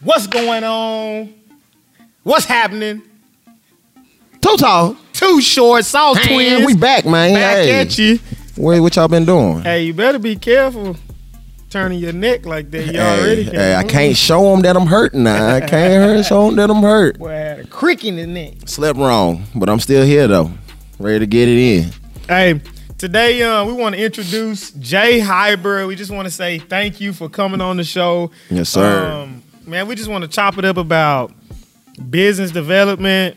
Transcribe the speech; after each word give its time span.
What's 0.00 0.26
going 0.26 0.64
on? 0.64 1.34
What's 2.22 2.44
happening? 2.44 3.02
Too 4.40 4.56
tall. 4.58 4.96
Too 5.12 5.40
short, 5.40 5.84
South 5.84 6.16
Man, 6.16 6.26
twins. 6.26 6.66
we 6.66 6.74
back, 6.74 7.04
man. 7.06 7.34
back 7.34 7.56
hey. 7.56 7.80
at 7.80 7.98
you. 7.98 8.18
What, 8.56 8.80
what 8.80 8.96
y'all 8.96 9.08
been 9.08 9.24
doing? 9.24 9.62
Hey, 9.62 9.84
you 9.84 9.94
better 9.94 10.18
be 10.18 10.36
careful 10.36 10.96
turning 11.70 11.98
your 11.98 12.12
neck 12.12 12.46
like 12.46 12.70
that. 12.70 12.86
You 12.86 12.92
Hey, 12.92 13.20
already 13.20 13.42
hey, 13.44 13.74
I 13.74 13.82
can't 13.82 14.16
show 14.16 14.42
them 14.52 14.60
that 14.62 14.76
I'm 14.76 14.86
hurting 14.86 15.24
now. 15.24 15.56
I 15.56 15.60
can't 15.66 15.92
hurt- 16.04 16.24
show 16.24 16.46
them 16.46 16.56
that 16.56 16.70
I'm 16.70 16.82
hurt. 16.82 17.18
Boy, 17.18 17.30
I 17.30 17.34
had 17.34 17.58
a 17.60 17.66
crick 17.66 18.04
in 18.04 18.16
the 18.16 18.26
neck. 18.26 18.54
Slept 18.66 18.98
wrong, 18.98 19.44
but 19.54 19.68
I'm 19.68 19.80
still 19.80 20.04
here 20.04 20.28
though. 20.28 20.52
Ready 21.00 21.20
to 21.20 21.26
get 21.26 21.48
it 21.48 21.58
in. 21.58 21.90
Hey, 22.28 22.60
today 22.96 23.42
uh, 23.42 23.64
we 23.64 23.72
want 23.72 23.96
to 23.96 24.04
introduce 24.04 24.70
Jay 24.72 25.18
Hyber. 25.18 25.88
We 25.88 25.96
just 25.96 26.12
want 26.12 26.26
to 26.26 26.30
say 26.30 26.58
thank 26.60 27.00
you 27.00 27.12
for 27.12 27.28
coming 27.28 27.60
on 27.60 27.76
the 27.76 27.84
show. 27.84 28.30
Yes, 28.50 28.68
sir. 28.68 29.06
Um, 29.10 29.42
man, 29.66 29.86
we 29.86 29.94
just 29.94 30.08
want 30.08 30.22
to 30.22 30.28
chop 30.28 30.58
it 30.58 30.64
up 30.64 30.76
about 30.76 31.32
business 32.10 32.50
development, 32.50 33.36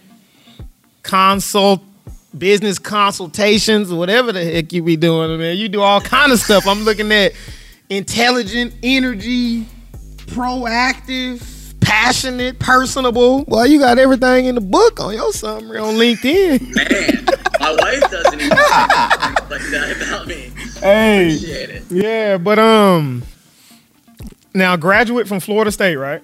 consult, 1.04 1.82
business 2.38 2.80
consultations, 2.80 3.92
whatever 3.92 4.32
the 4.32 4.44
heck 4.44 4.72
you 4.74 4.84
be 4.84 4.96
doing, 4.96 5.40
man. 5.40 5.58
You 5.58 5.70
do 5.70 5.82
all 5.82 6.02
kind 6.02 6.32
of 6.32 6.40
stuff. 6.40 6.68
I'm 6.68 6.84
looking 6.84 7.12
at 7.12 7.34
intelligent, 7.90 8.74
energy, 8.84 9.66
proactive, 10.18 11.80
passionate, 11.80 12.60
personable. 12.60 13.46
Well, 13.48 13.66
you 13.66 13.80
got 13.80 13.98
everything 13.98 14.46
in 14.46 14.56
the 14.56 14.62
book 14.62 15.00
on 15.00 15.14
your 15.14 15.32
summary 15.32 15.80
on 15.80 15.96
LinkedIn. 15.96 16.76
Man, 16.76 17.26
my 17.60 17.76
wife 17.80 18.12
doesn't 18.12 18.40
even 18.40 18.50
like 18.58 19.62
that 19.72 20.04
about 20.08 20.28
me. 20.28 20.52
Hey. 20.80 21.82
Yeah, 21.90 22.38
but 22.38 22.60
um, 22.60 23.24
now 24.58 24.76
graduate 24.76 25.28
from 25.28 25.40
Florida 25.40 25.72
State, 25.72 25.96
right? 25.96 26.22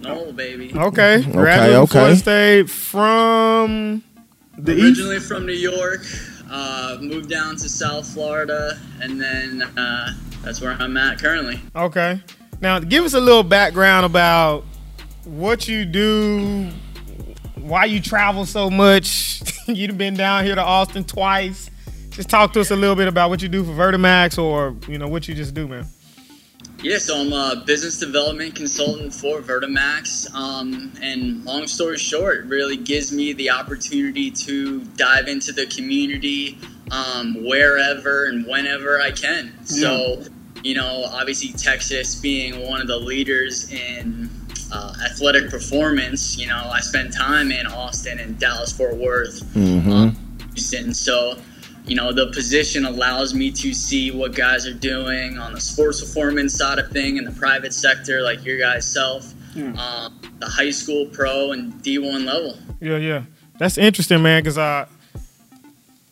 No, 0.00 0.32
baby. 0.32 0.72
Okay, 0.74 1.22
graduate 1.22 1.72
from 1.72 1.82
okay. 1.82 1.86
Florida 1.86 2.16
State 2.16 2.70
from 2.70 4.04
the 4.58 4.74
east. 4.74 4.84
Originally 4.84 5.20
from 5.20 5.46
New 5.46 5.52
York, 5.52 6.04
uh, 6.50 6.98
moved 7.00 7.28
down 7.28 7.56
to 7.56 7.68
South 7.68 8.06
Florida, 8.12 8.78
and 9.00 9.20
then 9.20 9.62
uh, 9.62 10.12
that's 10.42 10.60
where 10.60 10.72
I'm 10.72 10.96
at 10.96 11.18
currently. 11.18 11.60
Okay, 11.74 12.20
now 12.60 12.78
give 12.78 13.04
us 13.04 13.14
a 13.14 13.20
little 13.20 13.42
background 13.42 14.06
about 14.06 14.64
what 15.24 15.66
you 15.66 15.84
do, 15.84 16.70
why 17.56 17.86
you 17.86 18.00
travel 18.00 18.46
so 18.46 18.70
much. 18.70 19.42
You've 19.66 19.98
been 19.98 20.14
down 20.14 20.44
here 20.44 20.54
to 20.54 20.62
Austin 20.62 21.02
twice. 21.04 21.70
Just 22.10 22.30
talk 22.30 22.52
to 22.52 22.60
us 22.60 22.70
a 22.70 22.76
little 22.76 22.96
bit 22.96 23.08
about 23.08 23.28
what 23.28 23.42
you 23.42 23.48
do 23.48 23.64
for 23.64 23.72
Vertimax, 23.72 24.38
or 24.38 24.76
you 24.88 24.98
know 24.98 25.08
what 25.08 25.26
you 25.26 25.34
just 25.34 25.52
do, 25.52 25.66
man. 25.66 25.86
Yeah, 26.82 26.98
so 26.98 27.18
I'm 27.18 27.32
a 27.32 27.64
business 27.64 27.98
development 27.98 28.54
consultant 28.54 29.12
for 29.12 29.40
Vertimax. 29.40 30.32
Um, 30.34 30.92
and 31.00 31.44
long 31.44 31.66
story 31.66 31.98
short, 31.98 32.44
really 32.46 32.76
gives 32.76 33.12
me 33.12 33.32
the 33.32 33.50
opportunity 33.50 34.30
to 34.30 34.80
dive 34.96 35.26
into 35.26 35.52
the 35.52 35.66
community 35.66 36.58
um, 36.90 37.44
wherever 37.44 38.26
and 38.26 38.46
whenever 38.46 39.00
I 39.00 39.10
can. 39.10 39.52
So, 39.64 40.22
you 40.62 40.74
know, 40.74 41.04
obviously, 41.10 41.52
Texas 41.54 42.14
being 42.14 42.68
one 42.68 42.80
of 42.80 42.86
the 42.86 42.98
leaders 42.98 43.72
in 43.72 44.30
uh, 44.72 44.94
athletic 45.04 45.50
performance, 45.50 46.38
you 46.38 46.46
know, 46.46 46.70
I 46.72 46.80
spend 46.80 47.12
time 47.12 47.50
in 47.50 47.66
Austin 47.66 48.20
and 48.20 48.38
Dallas 48.38 48.72
Fort 48.72 48.96
Worth. 48.96 49.42
Mm-hmm. 49.54 50.52
Houston. 50.52 50.94
So, 50.94 51.38
you 51.86 51.94
know, 51.94 52.12
the 52.12 52.26
position 52.32 52.84
allows 52.84 53.32
me 53.34 53.50
to 53.52 53.72
see 53.72 54.10
what 54.10 54.34
guys 54.34 54.66
are 54.66 54.74
doing 54.74 55.38
on 55.38 55.52
the 55.52 55.60
sports 55.60 56.00
performance 56.00 56.54
side 56.54 56.78
of 56.78 56.90
thing 56.90 57.16
in 57.16 57.24
the 57.24 57.32
private 57.32 57.72
sector, 57.72 58.22
like 58.22 58.44
your 58.44 58.58
guys' 58.58 58.90
self, 58.92 59.32
um, 59.56 60.20
the 60.38 60.46
high 60.46 60.70
school, 60.70 61.06
pro, 61.12 61.52
and 61.52 61.72
D1 61.82 62.24
level. 62.26 62.58
Yeah, 62.80 62.96
yeah. 62.98 63.22
That's 63.58 63.78
interesting, 63.78 64.22
man, 64.22 64.42
because 64.42 64.58
I 64.58 64.86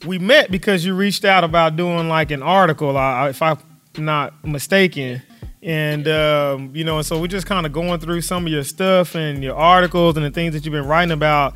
we 0.07 0.19
met 0.19 0.51
because 0.51 0.85
you 0.85 0.95
reached 0.95 1.25
out 1.25 1.45
about 1.45 1.77
doing 1.77 2.09
like 2.09 2.31
an 2.31 2.43
article, 2.43 2.97
I- 2.97 3.31
if 3.31 3.41
I'm 3.43 3.59
not 3.99 4.45
mistaken. 4.45 5.23
And 5.63 6.07
um, 6.09 6.71
you 6.75 6.85
know, 6.85 6.99
and 6.99 7.07
so 7.07 7.19
we're 7.19 7.27
just 7.27 7.47
kind 7.47 7.65
of 7.65 7.73
going 7.73 7.99
through 8.01 8.21
some 8.21 8.47
of 8.47 8.53
your 8.53 8.65
stuff 8.65 9.15
and 9.15 9.43
your 9.43 9.57
articles 9.57 10.17
and 10.17 10.25
the 10.27 10.31
things 10.31 10.53
that 10.55 10.65
you've 10.65 10.73
been 10.73 10.87
writing 10.87 11.13
about. 11.13 11.55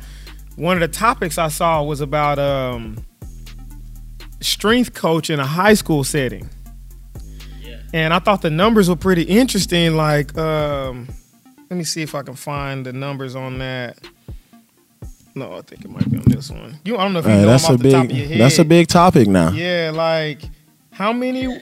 One 0.55 0.75
of 0.75 0.81
the 0.81 0.87
topics 0.95 1.37
I 1.37 1.47
saw 1.49 1.83
was 1.83 2.01
about 2.01 2.39
um, 2.39 3.05
strength 4.41 4.93
coach 4.93 5.29
in 5.29 5.39
a 5.39 5.45
high 5.45 5.73
school 5.73 6.03
setting. 6.03 6.49
Yeah. 7.61 7.77
And 7.93 8.13
I 8.13 8.19
thought 8.19 8.41
the 8.41 8.49
numbers 8.49 8.89
were 8.89 8.95
pretty 8.95 9.23
interesting. 9.23 9.95
Like, 9.95 10.37
um, 10.37 11.07
let 11.69 11.77
me 11.77 11.83
see 11.83 12.01
if 12.01 12.15
I 12.15 12.21
can 12.23 12.35
find 12.35 12.85
the 12.85 12.93
numbers 12.93 13.35
on 13.35 13.59
that. 13.59 13.97
No, 15.35 15.53
I 15.57 15.61
think 15.61 15.85
it 15.85 15.91
might 15.91 16.09
be 16.09 16.17
on 16.17 16.23
this 16.27 16.49
one. 16.49 16.79
You, 16.83 16.97
I 16.97 17.03
don't 17.03 17.13
know 17.13 17.19
if 17.19 17.25
you 17.25 17.31
Hey, 17.31 17.41
know 17.41 17.47
that's 17.47 17.67
them 17.67 17.73
a 17.73 17.75
off 17.75 17.81
the 17.83 17.91
top 17.91 18.05
of 18.05 18.11
your 18.11 18.19
big. 18.21 18.29
head. 18.31 18.41
That's 18.41 18.59
a 18.59 18.65
big 18.65 18.87
topic 18.87 19.27
now. 19.27 19.51
Yeah, 19.51 19.91
like 19.93 20.41
how 20.91 21.13
many? 21.13 21.45
It, 21.45 21.61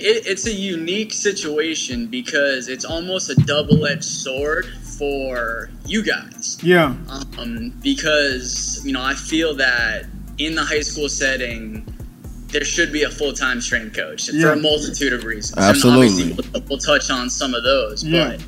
it, 0.00 0.26
it's 0.26 0.46
a 0.46 0.52
unique 0.52 1.12
situation 1.12 2.06
because 2.06 2.68
it's 2.68 2.84
almost 2.84 3.30
a 3.30 3.34
double 3.34 3.86
edged 3.86 4.04
sword 4.04 4.66
for 4.98 5.70
you 5.86 6.02
guys. 6.02 6.58
Yeah, 6.62 6.94
um, 7.38 7.70
because 7.82 8.80
you 8.84 8.92
know 8.92 9.02
I 9.02 9.14
feel 9.14 9.54
that 9.56 10.04
in 10.38 10.54
the 10.54 10.64
high 10.64 10.80
school 10.80 11.08
setting 11.08 11.86
there 12.48 12.64
should 12.64 12.92
be 12.92 13.02
a 13.02 13.10
full-time 13.10 13.60
strength 13.60 13.96
coach 13.96 14.30
for 14.30 14.52
a 14.52 14.56
multitude 14.56 15.12
of 15.12 15.24
reasons. 15.24 15.58
Absolutely. 15.58 16.06
And 16.06 16.30
obviously 16.38 16.50
we'll, 16.52 16.62
we'll 16.68 16.78
touch 16.78 17.10
on 17.10 17.28
some 17.28 17.52
of 17.52 17.64
those, 17.64 18.04
Yeah. 18.04 18.36
but 18.36 18.40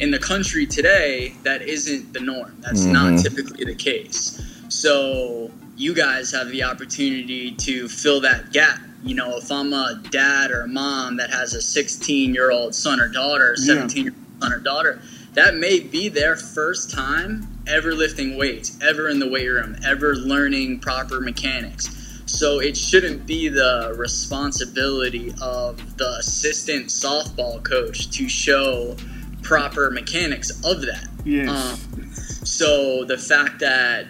in 0.00 0.10
the 0.10 0.18
country 0.18 0.66
today, 0.66 1.34
that 1.44 1.62
isn't 1.62 2.12
the 2.12 2.18
norm. 2.18 2.56
That's 2.60 2.80
Mhm. 2.80 2.92
not 2.92 3.22
typically 3.22 3.64
the 3.64 3.76
case. 3.76 4.40
So 4.68 5.52
you 5.76 5.94
guys 5.94 6.32
have 6.32 6.48
the 6.50 6.64
opportunity 6.64 7.52
to 7.52 7.88
fill 7.88 8.20
that 8.22 8.52
gap. 8.52 8.80
You 9.04 9.14
know, 9.14 9.36
if 9.36 9.48
I'm 9.52 9.72
a 9.72 10.00
dad 10.10 10.50
or 10.50 10.62
a 10.62 10.68
mom 10.68 11.18
that 11.18 11.30
has 11.30 11.54
a 11.54 11.62
16 11.62 12.34
year 12.34 12.50
old 12.50 12.74
son 12.74 13.00
or 13.00 13.06
daughter, 13.06 13.54
17 13.56 14.04
year 14.06 14.12
old 14.12 14.42
son 14.42 14.52
or 14.52 14.58
daughter, 14.58 15.00
that 15.34 15.56
may 15.56 15.78
be 15.78 16.08
their 16.08 16.34
first 16.34 16.90
time 16.90 17.46
ever 17.66 17.94
lifting 17.94 18.36
weights, 18.36 18.78
ever 18.82 19.08
in 19.08 19.18
the 19.18 19.28
weight 19.28 19.48
room, 19.48 19.76
ever 19.84 20.14
learning 20.16 20.80
proper 20.80 21.20
mechanics. 21.20 21.98
So 22.26 22.60
it 22.60 22.76
shouldn't 22.76 23.26
be 23.26 23.48
the 23.48 23.94
responsibility 23.96 25.32
of 25.42 25.96
the 25.98 26.16
assistant 26.18 26.86
softball 26.86 27.62
coach 27.62 28.10
to 28.10 28.28
show 28.28 28.96
proper 29.42 29.90
mechanics 29.90 30.50
of 30.64 30.82
that. 30.82 31.08
yes, 31.24 31.48
Um, 31.48 32.12
so 32.44 33.04
the 33.04 33.18
fact 33.18 33.60
that 33.60 34.06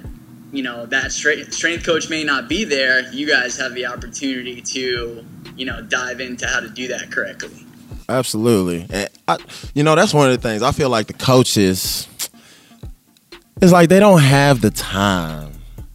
you 0.52 0.62
know 0.62 0.84
that 0.86 1.12
strength 1.12 1.52
strength 1.54 1.84
coach 1.84 2.10
may 2.10 2.24
not 2.24 2.48
be 2.48 2.64
there, 2.64 3.10
you 3.12 3.26
guys 3.26 3.56
have 3.58 3.74
the 3.74 3.86
opportunity 3.86 4.60
to 4.60 5.24
you 5.56 5.66
know 5.66 5.80
dive 5.82 6.20
into 6.20 6.46
how 6.46 6.60
to 6.60 6.68
do 6.68 6.88
that 6.88 7.10
correctly. 7.10 7.66
Absolutely. 8.08 8.86
And 8.90 9.08
I, 9.26 9.38
you 9.74 9.82
know, 9.82 9.94
that's 9.94 10.12
one 10.12 10.30
of 10.30 10.40
the 10.40 10.48
things. 10.48 10.62
I 10.62 10.72
feel 10.72 10.90
like 10.90 11.06
the 11.06 11.14
coaches, 11.14 12.06
it's 13.62 13.72
like 13.72 13.88
they 13.88 14.00
don't 14.00 14.20
have 14.20 14.60
the 14.60 14.70
time 14.70 15.52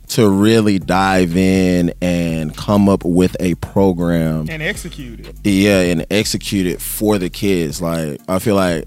to 0.09 0.29
really 0.29 0.79
dive 0.79 1.35
in 1.35 1.93
and 2.01 2.55
come 2.55 2.87
up 2.87 3.03
with 3.03 3.35
a 3.41 3.55
program. 3.55 4.47
and 4.49 4.63
execute 4.63 5.19
it. 5.19 5.35
Yeah, 5.43 5.81
and 5.81 6.05
execute 6.09 6.65
it 6.65 6.81
for 6.81 7.17
the 7.17 7.29
kids. 7.29 7.81
Like, 7.81 8.21
I 8.29 8.39
feel 8.39 8.55
like 8.55 8.85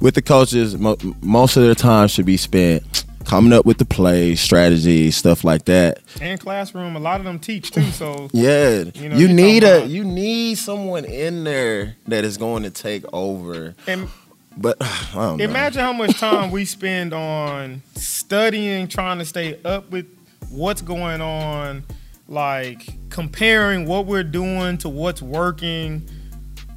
with 0.00 0.14
the 0.16 0.22
coaches, 0.22 0.76
mo- 0.76 0.96
most 1.22 1.56
of 1.56 1.62
their 1.62 1.76
time 1.76 2.08
should 2.08 2.26
be 2.26 2.36
spent 2.36 3.04
coming 3.24 3.52
up 3.52 3.64
with 3.64 3.78
the 3.78 3.84
play, 3.84 4.34
strategy, 4.34 5.10
stuff 5.12 5.44
like 5.44 5.64
that. 5.66 5.98
And 6.20 6.38
classroom, 6.40 6.94
a 6.96 7.00
lot 7.00 7.20
of 7.20 7.26
them 7.26 7.38
teach 7.38 7.70
too. 7.70 7.82
So 7.92 8.28
Yeah, 8.32 8.78
You 8.80 8.92
you, 8.94 9.08
know, 9.08 9.16
you're 9.16 9.28
need 9.28 9.62
a 9.64 9.76
about- 9.78 9.88
you 9.88 10.04
need 10.04 10.58
someone 10.58 11.04
in 11.04 11.44
there 11.44 11.94
that 12.08 12.24
is 12.24 12.36
going 12.36 12.64
to 12.64 12.70
take 12.70 13.04
over. 13.12 13.74
and 13.86 14.08
But 14.56 14.76
I 14.80 15.08
don't 15.14 15.36
know. 15.38 15.44
imagine 15.44 15.82
how 15.82 15.92
much 15.92 16.18
time 16.18 16.50
we 16.50 16.64
spend 16.64 17.12
on 17.12 17.82
studying, 17.94 18.88
trying 18.88 19.18
to 19.18 19.24
stay 19.24 19.60
up 19.64 19.90
with 19.90 20.06
what's 20.50 20.82
going 20.82 21.20
on, 21.20 21.84
like 22.28 22.88
comparing 23.10 23.86
what 23.86 24.06
we're 24.06 24.24
doing 24.24 24.78
to 24.78 24.88
what's 24.88 25.22
working, 25.22 26.08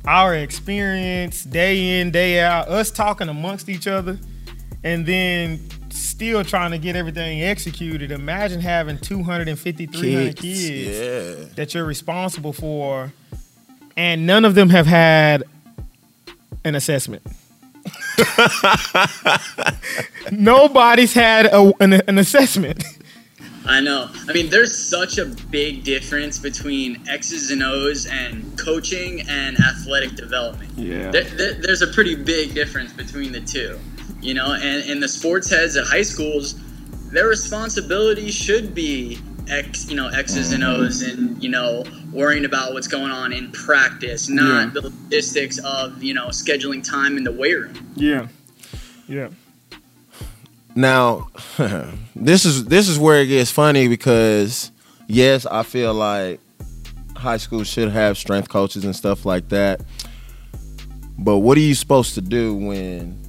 our 0.06 0.36
experience 0.36 1.44
day 1.44 2.00
in, 2.00 2.12
day 2.12 2.40
out, 2.40 2.68
us 2.68 2.92
talking 2.92 3.30
amongst 3.30 3.70
each 3.70 3.88
other, 3.88 4.18
and 4.84 5.06
then 5.06 5.60
still 5.90 6.44
trying 6.44 6.72
to 6.72 6.78
get 6.78 6.96
everything 6.96 7.42
executed. 7.42 8.12
Imagine 8.12 8.62
having 8.62 8.98
250, 8.98 9.86
300 9.86 10.36
kids, 10.36 10.42
kids 10.42 10.98
yeah. 10.98 11.54
that 11.56 11.74
you're 11.74 11.86
responsible 11.86 12.54
for, 12.54 13.12
and 13.98 14.28
none 14.28 14.46
of 14.46 14.56
them 14.56 14.70
have 14.70 14.86
had 14.86 15.44
an 16.64 16.75
assessment. 16.75 17.24
Nobody's 20.31 21.13
had 21.13 21.48
a, 21.48 21.71
an, 21.80 21.94
an 21.94 22.18
assessment. 22.18 22.83
I 23.66 23.81
know. 23.81 24.10
I 24.27 24.33
mean, 24.33 24.50
there's 24.50 24.75
such 24.75 25.19
a 25.19 25.25
big 25.25 25.83
difference 25.83 26.39
between 26.39 27.07
X's 27.07 27.51
and 27.51 27.62
O's 27.62 28.07
and 28.07 28.57
coaching 28.57 29.21
and 29.30 29.57
athletic 29.60 30.16
development. 30.16 30.71
Yeah. 30.75 31.12
There, 31.12 31.24
there, 31.24 31.54
there's 31.54 31.83
a 31.83 31.88
pretty 31.88 32.16
big 32.16 32.56
difference 32.56 32.94
between 32.94 33.31
the 33.31 33.42
two, 33.42 33.77
you 34.22 34.33
know. 34.33 34.54
And, 34.54 34.89
and 34.89 35.04
the 35.04 35.07
sports 35.07 35.50
heads 35.50 35.75
at 35.75 35.86
high 35.86 36.01
schools, 36.01 36.56
their 37.12 37.27
responsibility 37.27 38.31
should 38.31 38.74
be 38.74 39.19
X, 39.50 39.90
you 39.90 39.96
know, 39.96 40.07
X's 40.10 40.51
and 40.54 40.63
O's, 40.63 41.01
and 41.01 41.42
you 41.44 41.50
know, 41.50 41.84
worrying 42.12 42.46
about 42.46 42.74
what's 42.74 42.88
going 42.88 43.12
on 43.12 43.31
in 43.34 43.51
practice, 43.51 44.30
not 44.30 44.66
Yeah. 44.68 44.69
the 44.74 44.81
logistics 44.90 45.57
of 45.60 46.01
you 46.04 46.13
know 46.13 46.28
scheduling 46.28 46.84
time 46.88 47.18
in 47.18 47.24
the 47.24 47.31
weight 47.31 47.56
room. 47.56 47.74
Yeah. 47.96 48.28
Yeah. 49.07 49.30
Now, 50.75 51.30
this 52.16 52.46
is 52.46 52.66
this 52.66 52.88
is 52.88 53.00
where 53.00 53.22
it 53.22 53.28
gets 53.28 53.51
funny 53.51 53.88
because 53.88 54.72
yes, 55.07 55.46
I 55.46 55.63
feel 55.63 55.94
like 55.94 56.40
high 57.16 57.38
school 57.38 57.63
should 57.63 57.90
have 57.90 58.18
strength 58.18 58.50
coaches 58.50 58.86
and 58.86 58.96
stuff 58.96 59.25
like 59.25 59.50
that. 59.50 59.81
But 61.18 61.40
what 61.40 61.57
are 61.57 61.62
you 61.62 61.75
supposed 61.75 62.13
to 62.16 62.22
do 62.22 62.56
when 62.56 63.19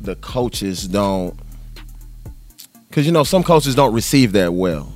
the 0.00 0.14
coaches 0.16 0.86
don't? 0.86 1.36
Because 2.88 3.06
you 3.06 3.12
know 3.12 3.24
some 3.24 3.42
coaches 3.42 3.74
don't 3.74 3.92
receive 3.94 4.32
that 4.32 4.52
well. 4.52 4.92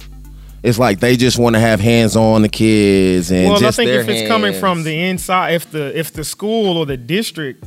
It's 0.64 0.78
like 0.78 0.99
they 0.99 1.16
just 1.19 1.38
want 1.38 1.56
to 1.56 1.61
have 1.61 1.78
hands 1.78 2.16
on 2.16 2.40
the 2.40 2.49
kids 2.49 3.31
and 3.31 3.50
well, 3.50 3.62
I 3.62 3.70
think 3.70 3.90
if 3.90 4.08
it's 4.08 4.26
coming 4.26 4.55
from 4.55 4.82
the 4.82 4.99
inside, 4.99 5.50
if 5.50 5.70
the 5.70 5.96
if 5.96 6.11
the 6.11 6.25
school 6.25 6.78
or 6.78 6.87
the 6.87 6.96
district 6.96 7.64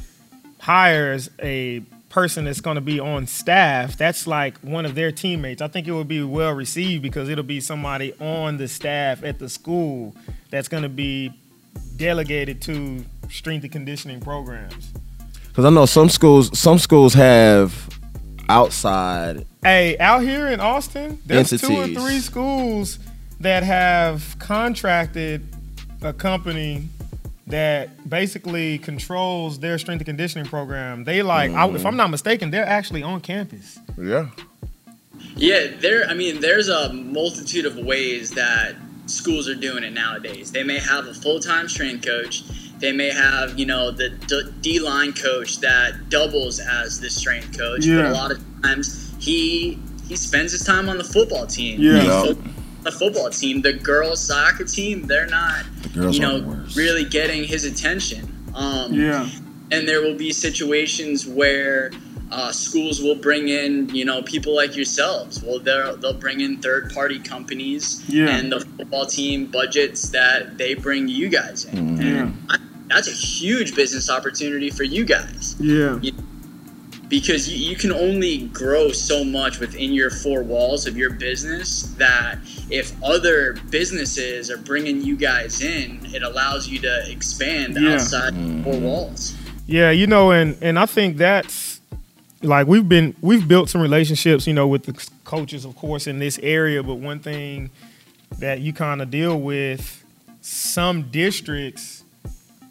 hires 0.60 1.30
a 1.40 1.82
person 2.10 2.46
that's 2.46 2.60
going 2.60 2.74
to 2.74 2.82
be 2.82 3.00
on 3.00 3.28
staff, 3.28 3.96
that's 3.98 4.26
like 4.26 4.58
one 4.62 4.84
of 4.84 4.96
their 4.96 5.12
teammates. 5.12 5.62
I 5.62 5.68
think 5.68 5.88
it 5.88 5.92
would 5.92 6.08
be 6.08 6.24
well 6.24 6.54
received 6.54 7.04
because 7.04 7.30
it'll 7.30 7.44
be 7.44 7.62
somebody 7.62 8.14
on 8.20 8.58
the 8.58 8.68
staff 8.68 9.24
at 9.24 9.38
the 9.38 9.48
school 9.48 10.16
that's 10.50 10.68
going 10.68 10.82
to 10.82 10.90
be 10.90 11.32
delegated 11.98 12.64
to 12.64 13.06
strength 13.30 13.62
and 13.62 13.72
conditioning 13.72 14.22
programs. 14.22 14.92
Because 15.50 15.66
I 15.66 15.70
know 15.70 15.86
some 15.86 16.10
schools 16.10 16.58
some 16.58 16.80
schools 16.80 17.14
have 17.14 17.97
outside 18.50 19.46
Hey, 19.68 19.98
out 19.98 20.22
here 20.22 20.48
in 20.48 20.62
Austin, 20.62 21.20
there's 21.26 21.50
two 21.50 21.76
or 21.76 21.88
three 21.88 22.20
schools 22.20 23.00
that 23.42 23.64
have 23.64 24.38
contracted 24.40 25.46
a 26.02 26.14
company 26.14 26.88
that 27.48 28.10
basically 28.10 28.78
controls 28.78 29.60
their 29.60 29.78
strength 29.78 30.00
and 30.00 30.06
conditioning 30.06 30.48
program. 30.48 31.04
They 31.04 31.22
like, 31.22 31.52
I, 31.52 31.68
if 31.68 31.74
mm-hmm. 31.74 31.88
I'm 31.88 31.98
not 31.98 32.10
mistaken, 32.10 32.50
they're 32.50 32.66
actually 32.66 33.04
on 33.04 33.20
campus. 33.20 33.78
yeah 33.98 34.30
Yeah, 35.36 35.68
there. 35.80 36.06
I 36.08 36.14
mean, 36.14 36.40
there's 36.40 36.70
a 36.70 36.94
multitude 36.94 37.66
of 37.66 37.78
ways 37.78 38.32
that 38.32 38.76
schools 39.08 39.50
are 39.50 39.56
doing 39.56 39.84
it 39.84 39.92
nowadays. 39.92 40.52
They 40.52 40.64
may 40.64 40.80
have 40.80 41.08
a 41.08 41.14
full-time 41.14 41.68
strength 41.68 42.06
coach. 42.06 42.44
They 42.80 42.92
may 42.92 43.10
have, 43.10 43.58
you 43.58 43.66
know, 43.66 43.92
the 43.92 44.10
D 44.62 44.80
line 44.80 45.14
coach 45.14 45.60
that 45.62 46.10
doubles 46.10 46.60
as 46.60 47.00
the 47.00 47.10
strength 47.10 47.58
coach. 47.58 47.82
But 47.88 48.06
a 48.06 48.12
lot 48.12 48.32
of 48.32 48.44
times, 48.64 49.14
he 49.20 49.80
he 50.08 50.16
spends 50.16 50.52
his 50.54 50.64
time 50.64 50.88
on 50.90 50.98
the 50.98 51.04
football 51.04 51.46
team. 51.48 51.82
Yeah. 51.82 52.04
Yeah. 52.04 52.22
focused 52.24 52.42
The 52.84 52.92
football 52.92 53.30
team, 53.30 53.62
the 53.62 53.74
girls 53.74 54.24
soccer 54.24 54.64
team, 54.64 55.08
they're 55.08 55.28
not, 55.28 55.66
the 55.94 56.10
you 56.10 56.20
know, 56.22 56.64
really 56.76 57.04
getting 57.04 57.44
his 57.44 57.66
attention. 57.66 58.24
Um, 58.56 58.94
Yeah. 58.94 59.28
and 59.72 59.86
there 59.88 60.02
will 60.02 60.16
be 60.16 60.32
situations 60.32 61.28
where 61.28 61.92
uh, 62.32 62.52
schools 62.52 63.02
will 63.02 63.16
bring 63.16 63.48
in 63.50 63.88
you 63.96 64.04
know 64.04 64.22
people 64.22 64.54
like 64.54 64.76
yourselves 64.76 65.42
well 65.44 65.60
they'll, 65.60 65.96
they'll 65.98 66.14
bring 66.14 66.42
in 66.42 66.58
third 66.58 66.92
party 66.94 67.20
companies 67.20 68.04
Yeah. 68.10 68.36
and 68.36 68.52
the 68.52 68.60
football 68.60 69.06
team 69.06 69.46
budgets 69.46 70.10
that 70.10 70.58
they 70.58 70.74
bring 70.74 71.08
you 71.08 71.30
guys 71.30 71.64
in 71.66 71.98
Mhm. 71.98 72.02
and 72.02 72.38
I, 72.50 72.58
that's 72.89 73.07
a 73.07 73.12
huge 73.12 73.75
business 73.75 74.10
opportunity 74.10 74.69
for 74.69 74.84
you 74.84 75.06
guys 75.06 75.56
Yeah. 75.60 76.00
because 77.10 77.50
you, 77.50 77.69
you 77.72 77.75
can 77.75 77.92
only 77.92 78.48
grow 78.48 78.92
so 78.92 79.24
much 79.24 79.60
within 79.60 79.94
your 79.94 80.10
four 80.10 80.44
walls 80.44 80.88
of 80.88 80.98
your 80.98 81.12
business 81.12 81.84
that 81.98 82.39
if 82.69 82.92
other 83.04 83.57
businesses 83.69 84.50
are 84.50 84.57
bringing 84.57 85.01
you 85.01 85.16
guys 85.18 85.62
in 85.62 86.00
it 86.13 86.24
allows 86.24 86.68
you 86.68 86.80
to 86.80 87.12
expand 87.12 87.78
Yeah. 87.80 87.95
outside 87.95 88.34
the 88.34 88.63
four 88.63 88.74
mm-hmm. 88.74 88.84
walls 88.84 89.36
Yeah, 89.66 89.92
you 89.92 90.07
know, 90.07 90.31
and 90.31 90.57
and 90.62 90.80
I 90.80 90.86
think 90.86 91.18
that's 91.18 91.81
like 92.42 92.68
we've 92.68 92.88
been 92.88 93.16
we've 93.22 93.48
built 93.48 93.69
some 93.69 93.81
relationships, 93.81 94.48
you 94.48 94.54
know, 94.54 94.68
with 94.68 94.83
the 94.83 95.10
coaches, 95.25 95.66
of 95.66 95.75
course, 95.75 96.07
in 96.07 96.19
this 96.19 96.40
area. 96.42 96.81
But 96.83 96.95
one 96.95 97.19
thing 97.19 97.69
that 98.40 98.62
you 98.62 98.72
kind 98.74 99.01
of 99.01 99.10
deal 99.12 99.38
with, 99.40 100.06
some 100.42 101.10
districts 101.12 101.97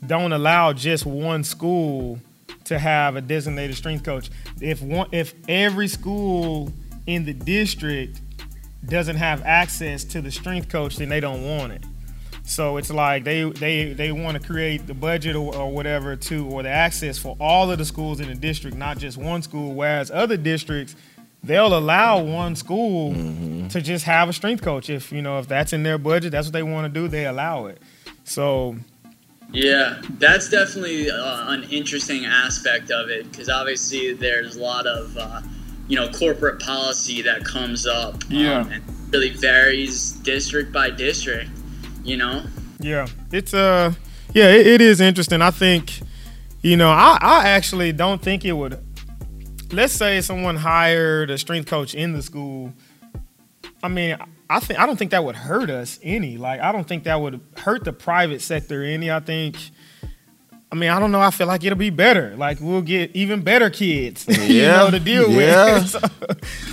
don't 0.07 0.33
allow 0.33 0.73
just 0.73 1.07
one 1.07 1.45
school 1.45 2.19
to 2.65 2.79
have 2.79 3.17
a 3.17 3.21
designated 3.21 3.77
strength 3.77 4.05
coach. 4.05 4.31
If 4.61 4.83
one, 4.83 5.09
if 5.13 5.35
every 5.49 5.89
school 5.89 6.73
in 7.07 7.25
the 7.25 7.33
district 7.33 8.21
doesn't 8.85 9.17
have 9.17 9.43
access 9.45 10.05
to 10.05 10.21
the 10.21 10.31
strength 10.31 10.69
coach, 10.69 10.97
then 10.97 11.09
they 11.09 11.21
don't 11.21 11.47
want 11.47 11.73
it. 11.73 11.85
So 12.45 12.77
it's 12.77 12.91
like 12.91 13.25
they 13.25 13.43
they 13.43 13.93
they 13.93 14.13
want 14.13 14.41
to 14.41 14.47
create 14.47 14.87
the 14.87 14.95
budget 14.95 15.35
or, 15.35 15.55
or 15.55 15.71
whatever 15.71 16.15
to 16.15 16.49
or 16.49 16.63
the 16.63 16.69
access 16.69 17.19
for 17.19 17.37
all 17.41 17.71
of 17.71 17.79
the 17.79 17.85
schools 17.85 18.21
in 18.21 18.29
the 18.29 18.35
district, 18.35 18.77
not 18.77 18.99
just 18.99 19.19
one 19.19 19.43
school. 19.43 19.75
Whereas 19.75 20.13
other 20.13 20.37
districts, 20.37 20.95
they'll 21.43 21.77
allow 21.77 22.21
one 22.21 22.55
school 22.55 23.13
mm-hmm. 23.13 23.69
to 23.69 23.81
just 23.81 24.05
have 24.05 24.29
a 24.29 24.33
strength 24.33 24.63
coach 24.63 24.89
if 24.89 25.11
you 25.11 25.23
know 25.23 25.41
if 25.41 25.49
that's 25.49 25.73
in 25.73 25.83
their 25.83 25.99
budget, 25.99 26.31
that's 26.33 26.47
what 26.47 26.53
they 26.53 26.63
want 26.63 26.93
to 26.93 27.01
do. 27.01 27.09
They 27.09 27.27
allow 27.27 27.67
it. 27.67 27.83
So 28.23 28.77
Yeah, 29.57 30.03
that's 30.19 30.51
definitely 30.51 31.11
uh, 31.11 31.51
an 31.51 31.65
interesting 31.71 32.27
aspect 32.27 32.91
of 32.91 33.09
it 33.09 33.31
because 33.31 33.49
obviously 33.49 34.13
there's 34.13 34.57
a 34.57 34.61
lot 34.61 34.87
of 34.87 35.17
uh, 35.17 35.41
you 35.89 35.97
know 35.97 36.11
corporate 36.11 36.61
policy 36.61 37.23
that 37.23 37.43
comes 37.45 37.87
up. 37.87 38.15
um, 38.17 38.21
Yeah. 38.31 38.67
and 38.71 38.83
really 39.11 39.31
varies 39.31 40.13
district 40.13 40.73
by 40.73 40.91
district. 40.91 41.51
You 42.05 42.19
know. 42.19 42.43
Yeah, 42.81 43.07
it's 43.33 43.55
uh, 43.55 43.95
yeah, 44.35 44.51
it, 44.51 44.67
it 44.67 44.81
is 44.83 45.01
interesting. 45.01 45.41
I 45.41 45.51
think, 45.51 46.01
you 46.61 46.77
know, 46.77 46.91
I 46.91 47.17
I 47.21 47.49
actually 47.49 47.93
don't 47.93 48.21
think 48.21 48.45
it 48.45 48.53
would. 48.53 48.79
Let's 49.73 49.95
say 49.95 50.21
someone 50.21 50.57
hired 50.57 51.31
a 51.31 51.39
strength 51.39 51.69
coach 51.69 51.95
in 51.95 52.13
the 52.13 52.21
school. 52.23 52.75
I 53.83 53.89
mean, 53.89 54.17
I 54.49 54.61
think 54.61 54.81
I 54.81 54.87
don't 54.87 54.97
think 54.97 55.11
that 55.13 55.25
would 55.25 55.37
hurt 55.37 55.71
us 55.71 55.99
any. 56.03 56.37
Like, 56.39 56.61
I 56.61 56.73
don't 56.73 56.87
think 56.89 57.05
that 57.05 57.21
would 57.21 57.41
hurt 57.59 57.85
the 57.85 57.93
private 57.93 58.41
sector 58.43 58.83
any. 58.83 59.11
I 59.11 59.21
think. 59.21 59.57
I 60.73 60.75
mean, 60.75 60.91
I 60.91 60.99
don't 60.99 61.13
know. 61.13 61.21
I 61.21 61.31
feel 61.31 61.47
like 61.47 61.63
it'll 61.63 61.79
be 61.79 61.91
better. 61.91 62.35
Like 62.37 62.59
we'll 62.61 62.83
get 62.83 63.15
even 63.15 63.43
better 63.43 63.71
kids, 63.71 64.27
you 64.49 64.63
Yeah, 64.63 64.79
know, 64.79 64.91
to 64.91 64.99
deal 65.01 65.31
yeah. 65.31 65.75
with. 65.75 65.87
So- 65.91 66.01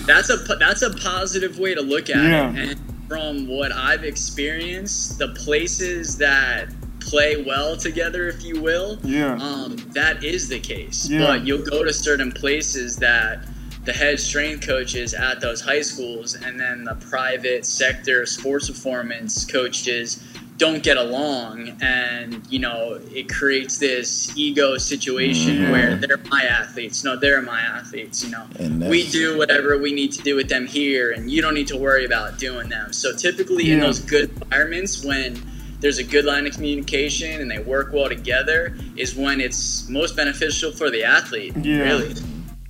That's 0.07 0.29
a 0.31 0.37
that's 0.57 0.81
a 0.81 0.89
positive 0.95 1.59
way 1.59 1.75
to 1.75 1.81
look 1.81 2.09
at 2.09 2.15
Yeah. 2.17 2.51
it. 2.53 2.57
And 2.79 3.07
from 3.07 3.47
what 3.47 3.71
I've 3.71 4.03
experienced, 4.03 5.19
the 5.19 5.27
places 5.29 6.17
that 6.17 6.69
play 7.01 7.43
well 7.43 7.77
together, 7.77 8.27
if 8.27 8.43
you 8.43 8.59
will, 8.61 8.97
Yeah. 9.03 9.35
um, 9.35 9.75
that 9.93 10.23
is 10.23 10.47
the 10.49 10.59
case. 10.59 11.07
Yeah. 11.07 11.27
But 11.27 11.45
you'll 11.45 11.63
go 11.63 11.83
to 11.83 11.93
certain 11.93 12.31
places 12.31 12.95
that 12.97 13.45
the 13.85 13.93
head 13.93 14.19
strength 14.19 14.65
coaches 14.65 15.13
at 15.13 15.41
those 15.41 15.59
high 15.61 15.81
schools 15.81 16.35
and 16.35 16.59
then 16.59 16.83
the 16.85 16.95
private 17.09 17.65
sector 17.65 18.25
sports 18.25 18.69
performance 18.69 19.43
coaches 19.45 20.23
don't 20.57 20.83
get 20.83 20.97
along. 20.97 21.75
And 21.81 22.41
you 22.49 22.59
know 22.59 22.99
it 23.11 23.27
creates 23.27 23.77
this 23.79 24.31
ego 24.37 24.77
situation 24.77 25.57
Mhm. 25.63 25.71
where 25.71 25.95
they're 25.97 26.19
my 26.29 26.43
athletes. 26.43 27.03
No 27.03 27.15
they're 27.17 27.41
my 27.41 27.59
athletes 27.59 28.23
you 28.23 28.31
know. 28.31 28.47
We 28.87 29.09
do 29.09 29.37
whatever 29.37 29.77
we 29.77 29.91
need 29.93 30.11
to 30.13 30.21
do 30.21 30.35
with 30.35 30.47
them 30.47 30.65
here 30.67 31.11
and 31.11 31.29
you 31.29 31.41
don't 31.41 31.53
need 31.55 31.67
to 31.67 31.77
worry 31.77 32.05
about 32.05 32.37
doing 32.39 32.69
them. 32.69 32.93
So 32.93 33.13
typically 33.13 33.71
in 33.71 33.79
those 33.81 33.99
good 33.99 34.29
environments 34.41 35.03
when 35.03 35.41
there's 35.81 35.97
a 35.97 36.03
good 36.03 36.23
line 36.23 36.47
of 36.47 36.53
communication 36.53 37.41
and 37.41 37.51
they 37.51 37.59
work 37.59 37.91
well 37.91 38.07
together 38.07 38.73
is 38.95 39.15
when 39.15 39.41
it's 39.41 39.89
most 39.89 40.15
beneficial 40.15 40.71
for 40.71 40.89
the 40.89 41.03
athlete 41.03 41.53
Yeah. 41.61 41.81
really 41.83 42.13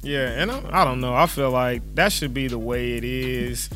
Yeah, 0.03 0.29
and 0.29 0.51
I, 0.51 0.81
I 0.81 0.85
don't 0.85 0.99
know. 0.99 1.13
I 1.13 1.25
feel 1.25 1.49
like 1.49 1.81
that 1.95 2.11
should 2.11 2.33
be 2.33 2.47
the 2.47 2.59
way 2.59 2.93
it 2.93 3.03
is. 3.03 3.69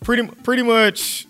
Pretty 0.00 0.26
pretty 0.26 0.62
much. 0.62 1.26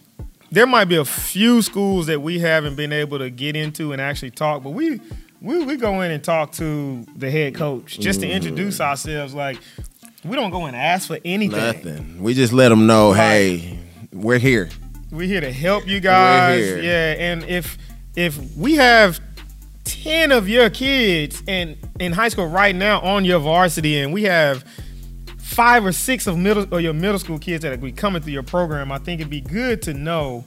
There 0.51 0.67
might 0.67 0.85
be 0.85 0.97
a 0.97 1.05
few 1.05 1.63
schools 1.63 2.07
that 2.07 2.23
we 2.23 2.39
haven't 2.39 2.77
been 2.77 2.93
able 2.93 3.19
to 3.19 3.29
get 3.29 3.57
into 3.57 3.93
and 3.93 4.01
actually 4.01 4.31
talk, 4.31 4.63
but 4.63 4.71
we 4.71 5.01
we, 5.41 5.65
we 5.65 5.77
go 5.77 6.01
in 6.01 6.11
and 6.11 6.23
talk 6.23 6.53
to 6.53 7.05
the 7.17 7.31
head 7.31 7.55
coach 7.55 7.99
just 7.99 8.21
to 8.21 8.29
introduce 8.29 8.75
mm-hmm. 8.75 8.91
ourselves. 8.91 9.35
Like 9.35 9.59
we 10.25 10.37
don't 10.37 10.51
go 10.51 10.67
and 10.67 10.77
ask 10.77 11.09
for 11.09 11.19
anything. 11.25 11.59
Nothing. 11.59 12.23
We 12.23 12.35
just 12.35 12.53
let 12.53 12.69
them 12.69 12.87
know, 12.87 13.13
hey, 13.13 13.79
we're 14.13 14.39
here. 14.39 14.71
We're 15.11 15.29
here 15.29 15.41
to 15.41 15.53
help 15.53 15.87
you 15.87 16.01
guys. 16.01 16.83
Yeah, 16.83 17.15
and 17.19 17.45
if 17.45 17.77
if 18.17 18.39
we 18.57 18.75
have 18.75 19.21
ten 19.85 20.33
of 20.33 20.49
your 20.49 20.71
kids 20.71 21.43
in 21.47 21.77
in 22.01 22.13
high 22.13 22.29
school 22.29 22.47
right 22.47 22.75
now 22.75 23.01
on 23.01 23.25
your 23.25 23.39
varsity, 23.39 23.99
and 24.01 24.13
we 24.13 24.25
have 24.25 24.65
five 25.39 25.85
or 25.85 25.93
six 25.93 26.27
of 26.27 26.37
middle 26.37 26.67
or 26.75 26.81
your 26.81 26.93
middle 26.93 27.19
school 27.19 27.39
kids 27.39 27.63
that 27.63 27.81
be 27.81 27.93
coming 27.93 28.21
through 28.21 28.33
your 28.33 28.43
program, 28.43 28.91
I 28.91 28.99
think 28.99 29.21
it'd 29.21 29.31
be 29.31 29.41
good 29.41 29.83
to 29.83 29.95
know 29.95 30.45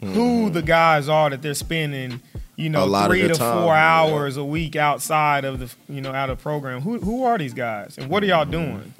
who 0.00 0.50
mm. 0.50 0.52
the 0.52 0.62
guys 0.62 1.08
are 1.08 1.30
that 1.30 1.42
they're 1.42 1.54
spending, 1.54 2.20
you 2.56 2.66
A 2.66 2.70
know, 2.70 2.86
lot 2.86 3.08
three 3.10 3.20
their 3.20 3.28
to 3.28 3.34
time, 3.34 3.62
four 3.62 3.74
yeah. 3.74 3.96
hours 3.96 4.36
a 4.36 4.44
week 4.44 4.74
outside 4.76 5.44
of 5.44 5.60
the, 5.60 5.72
you 5.92 6.00
know, 6.00 6.12
out 6.12 6.30
of 6.30 6.40
program. 6.40 6.80
Who 6.80 6.98
who 6.98 7.24
are 7.24 7.38
these 7.38 7.54
guys 7.54 7.96
and 7.98 8.10
what 8.10 8.22
are 8.22 8.26
y'all 8.26 8.44
doing? 8.44 8.94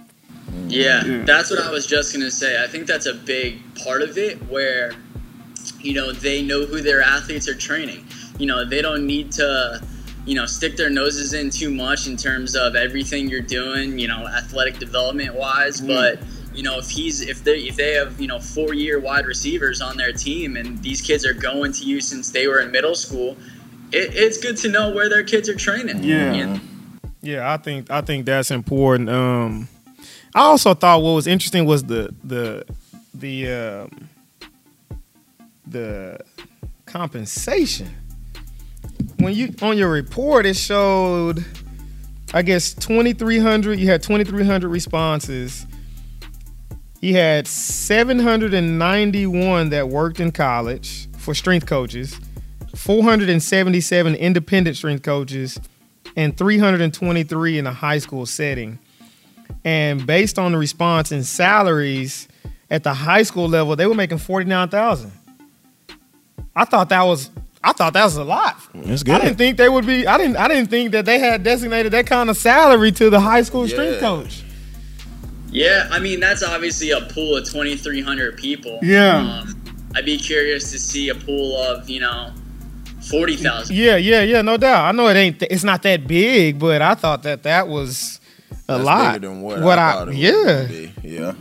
Yeah, 0.69 1.05
Yeah. 1.05 1.25
that's 1.25 1.51
what 1.51 1.61
I 1.61 1.71
was 1.71 1.87
just 1.87 2.13
gonna 2.13 2.31
say. 2.31 2.63
I 2.63 2.67
think 2.67 2.87
that's 2.87 3.07
a 3.07 3.15
big 3.15 3.61
part 3.83 4.03
of 4.03 4.19
it 4.19 4.37
where, 4.49 4.93
you 5.81 5.95
know, 5.95 6.13
they 6.13 6.43
know 6.43 6.65
who 6.65 6.81
their 6.81 7.03
athletes 7.03 7.49
are 7.49 7.55
training. 7.55 8.07
You 8.41 8.47
know, 8.47 8.65
they 8.65 8.83
don't 8.83 9.07
need 9.07 9.31
to, 9.33 9.83
you 10.25 10.35
know, 10.35 10.47
stick 10.47 10.77
their 10.77 10.91
noses 10.91 11.35
in 11.35 11.51
too 11.51 11.71
much 11.71 12.07
in 12.07 12.17
terms 12.17 12.57
of 12.57 12.75
everything 12.75 13.29
you're 13.29 13.41
doing, 13.41 13.99
you 13.99 14.09
know, 14.09 14.27
athletic 14.27 14.79
development 14.79 15.35
wise. 15.35 15.81
But 15.81 16.19
you 16.55 16.63
know, 16.63 16.79
if 16.79 16.91
he's 16.91 17.21
if 17.21 17.45
they 17.45 17.59
if 17.61 17.77
they 17.77 17.95
have 17.95 18.21
you 18.21 18.27
know 18.27 18.41
four 18.41 18.75
year 18.75 18.99
wide 18.99 19.27
receivers 19.27 19.81
on 19.81 19.97
their 19.97 20.13
team 20.13 20.57
and 20.57 20.83
these 20.83 21.01
kids 21.01 21.25
are 21.25 21.35
going 21.35 21.73
to 21.75 21.85
you 21.85 22.01
since 22.01 22.31
they 22.31 22.49
were 22.49 22.61
in 22.61 22.71
middle 22.71 22.95
school, 22.95 23.37
it, 23.93 24.15
it's 24.15 24.39
good 24.39 24.57
to 24.59 24.69
know 24.69 24.91
where 24.91 25.09
their 25.09 25.23
kids 25.23 25.49
are 25.49 25.55
training. 25.55 26.03
Yeah. 26.03 26.33
You 26.33 26.47
know? 26.47 26.61
Yeah, 27.23 27.53
I 27.53 27.57
think 27.59 27.91
I 27.91 28.01
think 28.01 28.27
that's 28.27 28.51
important. 28.51 29.11
Um, 29.11 29.69
I 30.35 30.41
also 30.41 30.75
thought 30.75 31.03
what 31.03 31.13
was 31.13 31.27
interesting 31.27 31.67
was 31.67 31.85
the 31.85 32.15
the 32.25 32.65
the 33.15 33.53
um, 33.53 34.09
the 35.67 36.19
compensation. 36.87 37.95
When 39.21 39.35
you 39.35 39.55
on 39.61 39.77
your 39.77 39.91
report, 39.91 40.47
it 40.47 40.57
showed, 40.57 41.45
I 42.33 42.41
guess 42.41 42.73
twenty 42.73 43.13
three 43.13 43.39
hundred. 43.39 43.79
You 43.79 43.89
had 43.89 44.03
twenty 44.03 44.25
three 44.25 44.45
hundred 44.45 44.71
responses. 44.71 45.67
He 47.03 47.13
had 47.13 47.47
seven 47.47 48.19
hundred 48.19 48.55
and 48.55 48.79
ninety 48.79 49.27
one 49.27 49.69
that 49.71 49.91
worked 49.91 50.21
in 50.21 50.33
college 50.33 51.07
for 51.19 51.35
strength 51.35 51.67
coaches, 51.67 52.19
four 52.75 53.03
hundred 53.03 53.29
and 53.29 53.43
seventy 53.43 53.83
seven 53.83 54.15
independent 54.15 54.79
strength 54.79 55.03
coaches, 55.03 55.61
and 56.17 56.37
323 56.37 57.59
in 57.59 57.67
a 57.67 57.73
high 57.73 57.99
school 57.99 58.25
setting. 58.25 58.79
And 59.65 60.07
based 60.07 60.39
on 60.39 60.53
the 60.53 60.59
response 60.59 61.13
and 61.13 61.27
salaries 61.27 62.27
at 62.71 62.85
the 62.85 62.95
high 62.95 63.23
school 63.23 63.49
level, 63.49 63.77
they 63.77 63.87
were 63.87 63.95
making 63.95 64.19
49,000. 64.19 65.13
I 66.57 66.65
thought 66.65 66.89
that 66.89 67.03
was 67.03 67.31
I 67.63 67.73
thought 67.73 67.93
that 67.93 68.05
was 68.05 68.17
a 68.17 68.25
lot. 68.25 68.57
That's 68.75 69.03
good. 69.03 69.17
I 69.17 69.21
didn't 69.21 69.37
think 69.37 69.59
they 69.59 69.69
would 69.69 69.87
be 69.87 70.07
I 70.07 70.17
didn't 70.17 70.37
I 70.37 70.49
didn't 70.49 70.71
think 70.71 70.93
that 70.93 71.05
they 71.05 71.19
had 71.19 71.43
designated 71.43 71.93
that 71.93 72.07
kind 72.07 72.31
of 72.31 72.37
salary 72.37 72.91
to 72.93 73.11
the 73.11 73.21
high 73.21 73.43
school 73.43 73.69
strength 73.69 74.01
coach. 74.01 74.43
Yeah, 75.51 75.89
I 75.91 75.99
mean 75.99 76.21
that's 76.21 76.43
obviously 76.43 76.91
a 76.91 77.01
pool 77.03 77.37
of 77.37 77.45
2,300 77.45 78.39
people. 78.39 78.79
Yeah. 78.83 79.43
Um, 79.43 79.63
I'd 79.95 80.05
be 80.05 80.17
curious 80.17 80.71
to 80.71 80.79
see 80.79 81.11
a 81.11 81.15
pool 81.15 81.57
of 81.57 81.89
you 81.89 82.01
know 82.01 82.33
40,000. 83.11 83.75
Yeah, 83.75 83.97
yeah, 83.97 84.23
yeah, 84.23 84.43
no 84.43 84.57
doubt. 84.57 84.87
I 84.87 84.93
know 84.93 85.09
it 85.09 85.17
ain't 85.17 85.43
it's 85.43 85.65
not 85.65 85.83
that 85.83 86.07
big, 86.07 86.59
but 86.59 86.81
I 86.81 86.95
thought 86.95 87.25
that 87.25 87.43
that 87.43 87.69
was 87.69 88.21
a 88.69 88.75
That's 88.75 88.85
lot. 88.85 89.21
than 89.21 89.43
what, 89.43 89.61
what 89.61 89.79
I, 89.79 89.91
I, 89.91 89.93
thought 89.95 90.09
it 90.09 90.15
yeah. 90.15 90.61
would 90.61 90.69
be. 90.69 90.93
Yeah. 91.03 91.35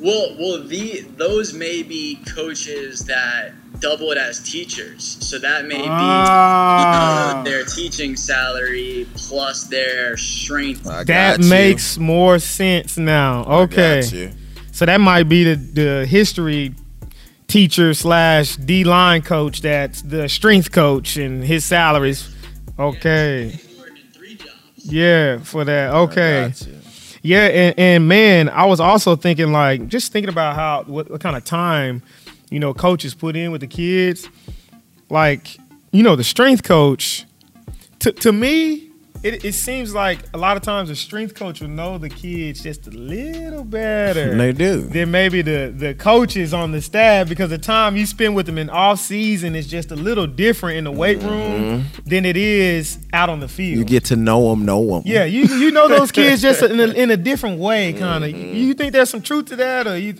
Well, 0.00 0.36
well, 0.38 0.62
the 0.62 1.00
those 1.16 1.52
may 1.52 1.82
be 1.82 2.16
coaches 2.26 3.00
that 3.06 3.52
double 3.80 4.10
it 4.12 4.18
as 4.18 4.40
teachers, 4.42 5.16
so 5.20 5.38
that 5.38 5.66
may 5.66 5.78
be 5.82 5.88
Ah. 5.88 7.40
uh, 7.40 7.42
their 7.44 7.64
teaching 7.64 8.16
salary 8.16 9.06
plus 9.14 9.64
their 9.64 10.16
strength. 10.16 10.86
I 10.86 11.04
That 11.04 11.36
got 11.38 11.44
you. 11.44 11.50
makes 11.50 11.98
more 11.98 12.38
sense 12.38 12.96
now. 12.96 13.44
Okay. 13.44 14.32
So 14.72 14.84
that 14.86 15.00
might 15.00 15.24
be 15.24 15.44
the, 15.44 15.54
the 15.56 16.06
history 16.06 16.74
teacher 17.48 17.94
slash 17.94 18.56
D 18.56 18.84
line 18.84 19.22
coach 19.22 19.60
that's 19.62 20.02
the 20.02 20.28
strength 20.28 20.72
coach 20.72 21.16
and 21.16 21.42
his 21.44 21.64
salaries. 21.64 22.28
Okay. 22.78 23.50
He's 23.50 23.60
three 24.12 24.34
jobs. 24.34 24.52
Yeah, 24.84 25.38
for 25.38 25.64
that. 25.64 25.90
I 25.94 25.98
Okay. 25.98 26.48
got 26.48 26.66
you. 26.66 26.72
Yeah, 27.22 27.46
and, 27.46 27.74
and 27.78 28.08
man, 28.08 28.48
I 28.48 28.66
was 28.66 28.78
also 28.78 29.16
thinking 29.16 29.50
like 29.50 29.88
just 29.88 30.12
thinking 30.12 30.28
about 30.28 30.54
how 30.54 30.84
what, 30.86 31.10
what 31.10 31.20
kind 31.20 31.36
of 31.36 31.44
time, 31.44 32.02
you 32.50 32.60
know, 32.60 32.74
coaches 32.74 33.14
put 33.14 33.36
in 33.36 33.50
with 33.50 33.60
the 33.60 33.66
kids. 33.66 34.28
Like, 35.08 35.56
you 35.92 36.02
know, 36.02 36.16
the 36.16 36.24
strength 36.24 36.62
coach, 36.62 37.24
to 38.00 38.12
to 38.12 38.32
me, 38.32 38.86
it, 39.22 39.44
it 39.44 39.54
seems 39.54 39.94
like 39.94 40.20
a 40.34 40.38
lot 40.38 40.56
of 40.56 40.62
times 40.62 40.88
the 40.88 40.96
strength 40.96 41.34
coach 41.34 41.60
will 41.60 41.68
know 41.68 41.98
the 41.98 42.08
kids 42.08 42.62
just 42.62 42.86
a 42.86 42.90
little 42.90 43.64
better. 43.64 44.36
They 44.46 44.52
do. 44.52 44.82
than 44.82 45.10
maybe 45.10 45.42
the 45.42 45.72
the 45.74 45.94
coaches 45.94 46.52
on 46.54 46.70
the 46.70 46.80
staff 46.80 47.28
because 47.28 47.50
the 47.50 47.58
time 47.58 47.96
you 47.96 48.06
spend 48.06 48.36
with 48.36 48.46
them 48.46 48.58
in 48.58 48.70
off 48.70 49.00
season 49.00 49.54
is 49.56 49.66
just 49.66 49.90
a 49.90 49.96
little 49.96 50.26
different 50.26 50.78
in 50.78 50.84
the 50.84 50.92
weight 50.92 51.20
room 51.22 51.86
than 52.04 52.24
it 52.24 52.36
is 52.36 52.98
out 53.12 53.28
on 53.28 53.40
the 53.40 53.48
field. 53.48 53.72
Mm-hmm. 53.72 53.78
You 53.78 53.84
get 53.84 54.04
to 54.06 54.16
know 54.16 54.50
them, 54.50 54.64
know 54.64 54.86
them. 54.86 55.02
yeah, 55.06 55.24
you 55.24 55.46
you 55.46 55.72
know 55.72 55.88
those 55.88 56.12
kids 56.12 56.42
just 56.42 56.62
in 56.70 56.78
a, 56.78 56.86
in 56.88 57.10
a 57.10 57.16
different 57.16 57.58
way, 57.58 57.92
kind 57.94 58.24
of. 58.24 58.30
Mm-hmm. 58.30 58.54
You 58.56 58.74
think 58.74 58.92
there's 58.92 59.10
some 59.10 59.22
truth 59.22 59.46
to 59.46 59.56
that, 59.56 59.86
or 59.86 59.98
you? 59.98 60.14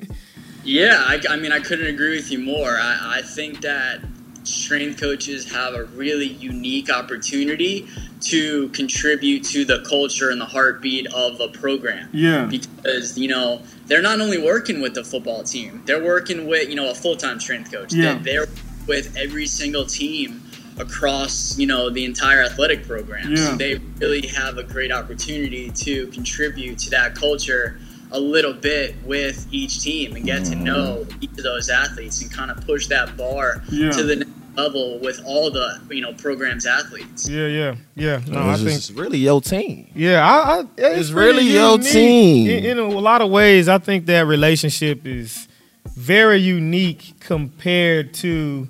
Yeah, 0.66 1.02
I, 1.06 1.20
I 1.30 1.37
mean, 1.37 1.52
I 1.52 1.61
couldn't 1.61 1.87
agree 1.87 2.16
with 2.16 2.30
you 2.30 2.38
more. 2.40 2.76
I, 2.78 3.18
I 3.18 3.23
think 3.23 3.61
that 3.62 4.00
strength 4.42 5.00
coaches 5.00 5.50
have 5.52 5.75
a 5.75 5.85
really 5.87 6.26
unique 6.26 6.88
opportunity 6.90 7.87
to 8.20 8.68
contribute 8.68 9.44
to 9.44 9.64
the 9.64 9.80
culture 9.88 10.30
and 10.30 10.40
the 10.40 10.44
heartbeat 10.46 11.06
of 11.12 11.40
a 11.40 11.49
program. 11.49 12.08
Yeah. 12.12 12.46
because 12.46 13.18
you 13.18 13.28
know 13.28 13.62
they're 13.87 14.02
not 14.02 14.20
only 14.20 14.38
working 14.40 14.80
with 14.80 14.94
the 14.94 15.02
football 15.04 15.42
team 15.42 15.82
they're 15.85 16.02
working 16.02 16.46
with 16.46 16.68
you 16.68 16.75
know 16.76 16.90
a 16.90 16.94
full-time 16.94 17.40
strength 17.40 17.73
coach 17.73 17.92
Yeah. 17.92 18.14
They- 18.18 18.32
they're 18.32 18.46
with 18.87 19.16
every 19.16 19.46
single 19.46 19.85
team 19.85 20.42
across 20.78 21.58
you 21.58 21.66
know 21.66 21.90
the 21.90 22.04
entire 22.04 22.42
athletic 22.42 22.87
program 22.87 23.32
Yeah. 23.32 23.50
so 23.50 23.56
they 23.56 23.75
really 23.99 24.26
have 24.28 24.58
a 24.58 24.62
great 24.62 24.92
opportunity 24.92 25.70
to 25.70 26.06
contribute 26.08 26.78
to 26.80 26.90
that 26.90 27.14
culture 27.16 27.78
a 28.16 28.20
little 28.20 28.52
bit 28.54 28.94
with 29.04 29.46
each 29.52 29.80
team 29.80 30.16
and 30.16 30.25
get 30.25 30.44
to 30.46 30.54
know 30.56 31.06
each 31.20 31.30
of 31.30 31.42
those 31.44 31.68
athletes 31.68 32.23
and 32.23 32.32
kind 32.32 32.50
of 32.50 32.56
push 32.66 32.87
that 32.88 33.16
bar 33.16 33.62
Yeah. 33.70 33.90
to 33.92 34.02
the 34.02 34.16
next 34.16 34.30
level 34.56 34.99
with 35.00 35.20
all 35.26 35.50
the 35.50 35.78
you 35.90 36.00
know 36.00 36.14
programs 36.14 36.64
athletes 36.64 37.28
Yeah, 37.28 37.46
yeah, 37.46 37.75
yeah. 37.94 38.20
No, 38.26 38.40
I 38.49 38.56
think. 38.56 38.70
just 38.70 38.92
really 38.94 39.18
your 39.18 39.40
team. 39.42 39.90
Yeah, 39.94 40.26
I, 40.26 40.61
I 40.61 40.64
It's 40.78 41.11
pretty 41.11 41.38
really 41.40 41.52
your 41.52 41.73
unique. 41.73 41.92
team. 41.92 42.46
In, 42.50 42.64
in 42.64 42.78
a 42.78 42.88
lot 42.88 43.20
of 43.20 43.30
ways. 43.30 43.68
I 43.68 43.78
think 43.78 44.06
that 44.06 44.26
relationship 44.26 45.06
is 45.06 45.46
very 45.94 46.38
unique 46.38 47.14
compared 47.20 48.14
to 48.14 48.68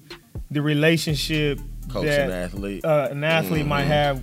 the 0.50 0.60
relationship 0.62 1.60
Coach 1.88 2.06
that 2.06 2.20
and 2.22 2.32
athlete. 2.32 2.84
uh, 2.84 3.08
an 3.12 3.22
athlete 3.24 3.66
might 3.66 3.84
have. 3.84 4.22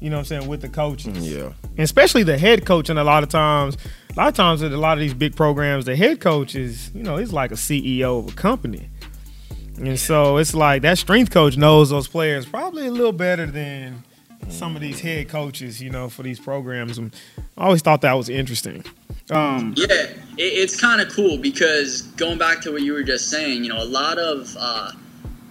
You 0.00 0.10
know 0.10 0.16
what 0.16 0.20
I'm 0.20 0.40
saying 0.40 0.48
with 0.48 0.62
the 0.62 0.68
coaches. 0.68 1.30
yeah. 1.30 1.52
and 1.62 1.80
especially 1.80 2.22
the 2.22 2.38
head 2.38 2.64
coach. 2.64 2.88
And 2.88 2.98
a 2.98 3.04
lot 3.04 3.22
of 3.22 3.28
times, 3.28 3.76
a 4.10 4.14
lot 4.14 4.28
of 4.28 4.34
times 4.34 4.62
at 4.62 4.72
a 4.72 4.76
lot 4.76 4.94
of 4.94 5.00
these 5.00 5.14
big 5.14 5.36
programs, 5.36 5.84
the 5.84 5.94
head 5.94 6.20
coach 6.20 6.54
is, 6.54 6.90
you 6.94 7.02
know, 7.02 7.16
he's 7.16 7.32
like 7.32 7.50
a 7.52 7.54
CEO 7.54 8.24
of 8.24 8.32
a 8.32 8.36
company. 8.36 8.88
And 9.78 9.98
so 9.98 10.36
it's 10.36 10.54
like 10.54 10.82
that 10.82 10.98
strength 10.98 11.30
coach 11.30 11.56
knows 11.56 11.90
those 11.90 12.08
players 12.08 12.44
probably 12.46 12.86
a 12.86 12.90
little 12.90 13.12
better 13.12 13.46
than 13.46 14.02
some 14.48 14.74
of 14.74 14.82
these 14.82 15.00
head 15.00 15.28
coaches, 15.28 15.82
you 15.82 15.90
know, 15.90 16.08
for 16.08 16.22
these 16.22 16.40
programs. 16.40 16.98
And 16.98 17.14
I 17.56 17.64
always 17.64 17.82
thought 17.82 18.00
that 18.02 18.12
was 18.14 18.28
interesting. 18.28 18.84
Um, 19.30 19.74
Yeah, 19.76 19.86
it, 19.90 20.18
it's 20.38 20.78
kind 20.78 21.00
of 21.00 21.12
cool 21.12 21.38
because 21.38 22.02
going 22.02 22.38
back 22.38 22.60
to 22.62 22.72
what 22.72 22.82
you 22.82 22.92
were 22.92 23.02
just 23.02 23.30
saying, 23.30 23.64
you 23.64 23.70
know, 23.70 23.82
a 23.82 23.84
lot 23.84 24.18
of, 24.18 24.54
uh, 24.58 24.92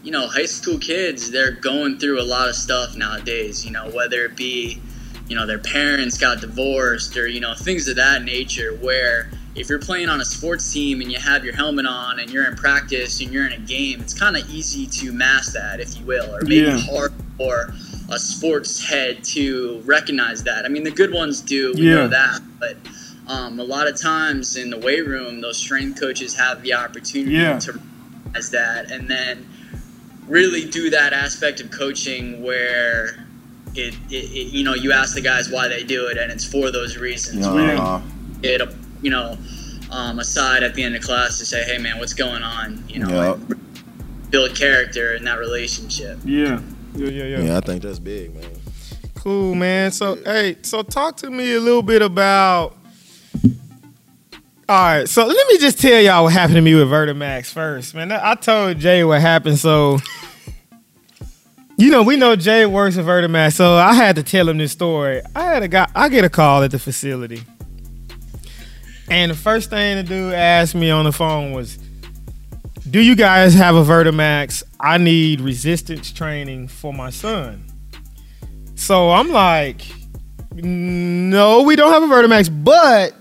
you 0.03 0.11
know, 0.11 0.27
high 0.27 0.45
school 0.45 0.77
kids, 0.77 1.31
they're 1.31 1.51
going 1.51 1.97
through 1.99 2.21
a 2.21 2.23
lot 2.23 2.47
of 2.47 2.55
stuff 2.55 2.95
nowadays, 2.95 3.65
you 3.65 3.71
know, 3.71 3.89
whether 3.89 4.23
it 4.25 4.35
be, 4.35 4.81
you 5.27 5.35
know, 5.35 5.45
their 5.45 5.59
parents 5.59 6.17
got 6.17 6.41
divorced 6.41 7.15
or, 7.17 7.27
you 7.27 7.39
know, 7.39 7.53
things 7.53 7.87
of 7.87 7.97
that 7.97 8.23
nature 8.23 8.75
where 8.81 9.29
if 9.55 9.67
you're 9.67 9.79
playing 9.79 10.07
on 10.09 10.21
a 10.21 10.25
sports 10.25 10.71
team 10.71 11.01
and 11.01 11.11
you 11.11 11.19
have 11.19 11.43
your 11.43 11.53
helmet 11.53 11.85
on 11.85 12.19
and 12.19 12.31
you're 12.31 12.45
in 12.45 12.55
practice 12.55 13.19
and 13.19 13.31
you're 13.33 13.45
in 13.45 13.53
a 13.53 13.59
game, 13.59 13.99
it's 13.99 14.13
kind 14.17 14.37
of 14.37 14.49
easy 14.49 14.85
to 14.87 15.11
mask 15.11 15.53
that, 15.53 15.79
if 15.79 15.97
you 15.99 16.05
will, 16.05 16.33
or 16.33 16.41
maybe 16.43 16.55
Yeah. 16.67 16.77
hard 16.77 17.11
for 17.37 17.73
a 18.09 18.17
sports 18.19 18.83
head 18.83 19.23
to 19.23 19.81
recognize 19.85 20.43
that. 20.43 20.65
I 20.65 20.69
mean, 20.69 20.83
the 20.83 20.91
good 20.91 21.11
ones 21.11 21.41
do, 21.41 21.73
we 21.73 21.81
Yeah. 21.87 21.95
know 21.95 22.07
that, 22.07 22.41
but 22.59 22.77
um, 23.27 23.59
a 23.59 23.63
lot 23.63 23.87
of 23.87 23.99
times 23.99 24.55
in 24.55 24.69
the 24.69 24.77
weight 24.79 25.05
room, 25.05 25.41
those 25.41 25.57
strength 25.57 25.99
coaches 25.99 26.33
have 26.35 26.63
the 26.63 26.73
opportunity 26.73 27.33
Yeah. 27.35 27.59
to 27.59 27.73
recognize 27.73 28.49
that 28.51 28.89
and 28.91 29.07
then 29.09 29.45
really 30.29 30.65
do 30.65 30.89
that 30.91 31.11
aspect 31.11 31.59
of 31.59 31.69
coaching 31.71 32.41
where 32.43 33.25
it, 33.75 33.93
it, 34.09 34.31
it 34.31 34.53
you 34.53 34.63
know 34.63 34.73
you 34.75 34.91
ask 34.93 35.13
the 35.15 35.21
guys 35.21 35.49
why 35.49 35.67
they 35.67 35.83
do 35.83 36.07
it 36.07 36.17
and 36.17 36.31
it's 36.31 36.45
for 36.45 36.71
those 36.71 36.97
reasons. 36.97 37.47
Where 37.47 37.75
Uh, 37.77 38.01
it 38.43 38.61
you 39.01 39.09
know 39.11 39.37
um, 39.91 40.19
aside 40.19 40.61
at 40.63 40.75
the 40.75 40.83
end 40.83 40.95
of 40.95 41.01
class 41.01 41.39
to 41.39 41.45
say, 41.45 41.63
hey 41.63 41.77
man, 41.79 41.97
what's 41.99 42.13
going 42.13 42.43
on? 42.43 42.83
You 42.87 42.99
know, 42.99 43.09
Yeah. 43.09 43.33
and 43.33 44.29
build 44.31 44.55
character 44.55 45.15
in 45.15 45.23
that 45.25 45.39
relationship. 45.39 46.19
yeah. 46.23 46.61
Yeah, 46.95 47.07
yeah, 47.09 47.23
yeah. 47.23 47.39
yeah, 47.41 47.57
I 47.57 47.61
think 47.61 47.83
that's 47.83 47.99
big, 47.99 48.33
man. 48.35 48.49
Cool, 49.15 49.53
man. 49.55 49.91
So, 49.91 50.15
hey, 50.25 50.57
so 50.63 50.81
talk 50.81 51.17
to 51.17 51.29
me 51.29 51.53
a 51.53 51.59
little 51.59 51.83
bit 51.83 52.01
about 52.01 52.75
All 54.67 54.75
right, 54.85 55.07
so 55.09 55.25
let 55.25 55.47
me 55.47 55.57
just 55.57 55.79
tell 55.79 55.99
y'all 55.99 56.23
what 56.25 56.33
happened 56.33 56.55
to 56.55 56.61
me 56.61 56.75
with 56.75 56.87
Vertimax 56.87 57.47
first, 57.51 57.95
man. 57.95 58.11
I 58.11 58.35
told 58.35 58.77
Jay 58.79 59.03
what 59.03 59.19
happened, 59.21 59.57
so 59.57 59.97
you 61.79 61.89
know 61.89 62.03
we 62.03 62.15
know 62.15 62.35
Jay 62.35 62.65
works 62.65 62.97
at 62.97 63.05
Vertimax, 63.05 63.53
so 63.53 63.73
I 63.73 63.93
had 63.93 64.15
to 64.17 64.23
tell 64.23 64.47
him 64.49 64.57
this 64.57 64.71
story. 64.71 65.21
I 65.35 65.43
had 65.43 65.63
a 65.63 65.67
guy, 65.67 65.89
I 65.95 66.09
get 66.09 66.23
a 66.23 66.29
call 66.29 66.61
at 66.63 66.71
the 66.71 66.79
facility, 66.79 67.41
and 69.09 69.31
the 69.31 69.35
first 69.35 69.69
thing 69.69 69.95
to 69.95 70.07
do 70.07 70.33
ask 70.33 70.75
me 70.75 70.91
on 70.91 71.05
the 71.05 71.11
phone 71.11 71.53
was, 71.53 71.79
"Do 72.89 72.99
you 72.99 73.15
guys 73.15 73.53
have 73.55 73.75
a 73.75 73.83
Vertimax? 73.83 74.63
I 74.79 74.97
need 74.97 75.41
resistance 75.41 76.11
training 76.11 76.67
for 76.67 76.93
my 76.93 77.09
son." 77.09 77.65
So 78.75 79.11
I'm 79.11 79.31
like, 79.31 79.81
"No, 80.53 81.63
we 81.63 81.75
don't 81.75 81.91
have 81.91 82.03
a 82.03 82.13
Vertimax, 82.13 82.49
but." 82.63 83.15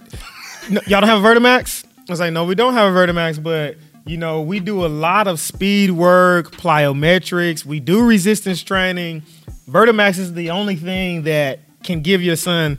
y'all 0.87 1.01
don't 1.01 1.09
have 1.09 1.25
a 1.25 1.27
Vertimax? 1.27 1.85
I 2.09 2.13
was 2.13 2.21
like, 2.21 2.33
no, 2.33 2.45
we 2.45 2.55
don't 2.55 2.75
have 2.75 2.93
a 2.93 2.97
Vertimax, 2.97 3.43
but 3.43 3.77
you 4.09 4.17
know, 4.17 4.41
we 4.41 4.59
do 4.61 4.85
a 4.85 4.89
lot 4.89 5.29
of 5.29 5.39
speed 5.39 5.91
work, 5.91 6.53
plyometrics, 6.53 7.65
we 7.65 7.81
do 7.81 8.05
resistance 8.05 8.63
training. 8.63 9.23
Vertimax 9.69 10.19
is 10.19 10.33
the 10.33 10.51
only 10.51 10.77
thing 10.77 11.23
that 11.25 11.61
can 11.85 12.01
give 12.01 12.23
your 12.23 12.37
son. 12.37 12.79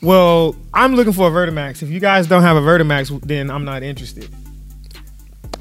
Well, 0.00 0.56
I'm 0.72 0.94
looking 0.94 1.12
for 1.12 1.28
a 1.28 1.30
Vertimax. 1.30 1.82
If 1.82 1.90
you 1.90 2.00
guys 2.00 2.26
don't 2.26 2.42
have 2.42 2.56
a 2.56 2.60
Vertimax, 2.60 3.20
then 3.22 3.50
I'm 3.50 3.64
not 3.64 3.82
interested. 3.82 4.28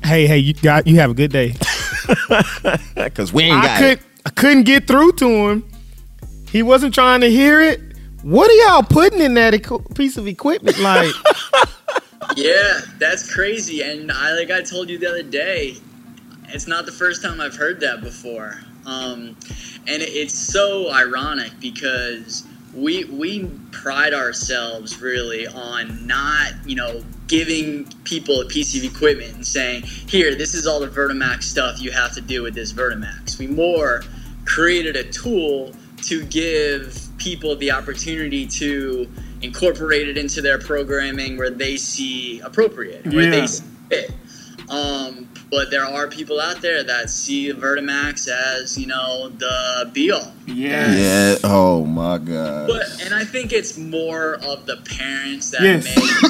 Hey, 0.04 0.28
hey, 0.28 0.38
you 0.38 0.54
got 0.54 0.88
you 0.88 0.98
have 0.98 1.12
a 1.12 1.14
good 1.14 1.32
day. 1.32 1.56
Cause 3.16 3.34
we 3.34 3.44
ain't 3.44 3.62
got 3.62 3.70
I 3.70 3.78
could 3.80 4.00
it. 4.00 4.06
I 4.26 4.30
couldn't 4.30 4.64
get 4.64 4.88
through 4.88 5.14
to 5.14 5.28
him. 5.50 5.70
He 6.52 6.64
wasn't 6.64 6.94
trying 6.94 7.22
to 7.22 7.30
hear 7.30 7.62
it. 7.62 7.82
What 8.22 8.50
are 8.50 8.54
y'all 8.54 8.84
putting 8.84 9.22
in 9.22 9.34
that 9.36 9.54
piece 9.96 10.18
of 10.18 10.28
equipment? 10.28 10.78
Like, 10.80 11.14
Yeah, 12.40 12.80
that's 13.00 13.34
crazy. 13.34 13.82
And 13.82 14.12
I 14.12 14.34
like 14.34 14.50
I 14.50 14.62
told 14.62 14.90
you 14.90 14.98
the 14.98 15.10
other 15.10 15.24
day, 15.24 15.76
it's 16.48 16.68
not 16.68 16.86
the 16.86 16.92
first 16.92 17.22
time 17.22 17.42
I've 17.42 17.56
heard 17.56 17.82
that 17.82 18.02
before. 18.02 18.62
Um, 18.86 19.36
and 19.88 20.02
it, 20.02 20.10
it's 20.10 20.34
so 20.34 20.90
ironic 20.92 21.52
because 21.60 22.46
we 22.74 23.04
we 23.06 23.46
pride 23.72 24.14
ourselves 24.14 25.02
really 25.02 25.48
on 25.48 26.08
not 26.08 26.54
you 26.66 26.76
know 26.76 27.04
giving 27.28 27.86
people 28.06 28.42
a 28.42 28.46
piece 28.46 28.78
of 28.78 28.84
equipment 28.84 29.36
and 29.36 29.46
saying 29.46 29.84
here 29.84 30.34
this 30.34 30.54
is 30.54 30.66
all 30.66 30.80
the 30.80 30.88
Vertimax 30.88 31.44
stuff 31.44 31.82
you 31.82 31.92
have 31.92 32.14
to 32.14 32.22
do 32.22 32.42
with 32.42 32.54
this 32.56 32.72
Vertimax. 32.72 33.38
We 33.38 33.48
more 33.48 34.04
created 34.46 34.96
a 34.96 35.04
tool 35.04 35.74
to 36.04 36.24
give 36.26 37.06
people 37.18 37.58
the 37.58 37.72
opportunity 37.72 38.48
to 38.48 39.10
incorporate 39.42 40.08
it 40.10 40.18
into 40.18 40.42
their 40.42 40.58
programming 40.60 41.38
where 41.38 41.50
they 41.50 41.78
see 41.78 42.40
appropriate, 42.42 43.06
where 43.08 43.24
Yeah. 43.26 43.30
they 43.32 43.48
see 43.48 43.64
fit. 43.90 44.12
Um, 44.70 45.28
but 45.50 45.72
there 45.72 45.84
are 45.86 46.08
people 46.08 46.40
out 46.40 46.62
there 46.62 46.84
that 46.84 47.10
see 47.10 47.52
Vertimax 47.52 48.28
as 48.28 48.78
you 48.78 48.86
know 48.86 49.30
the 49.30 49.90
be 49.94 50.12
all. 50.12 50.32
Yeah. 50.46 51.38
Oh 51.44 51.86
my 51.86 52.20
god. 52.20 52.68
But 52.68 53.02
and 53.04 53.14
I 53.16 53.24
think 53.24 53.52
it's 53.52 53.78
more 53.78 54.36
of 54.44 54.66
the 54.68 54.78
parents 54.78 55.50
that 55.52 55.62
Yes. 55.64 55.86
may 55.86 56.30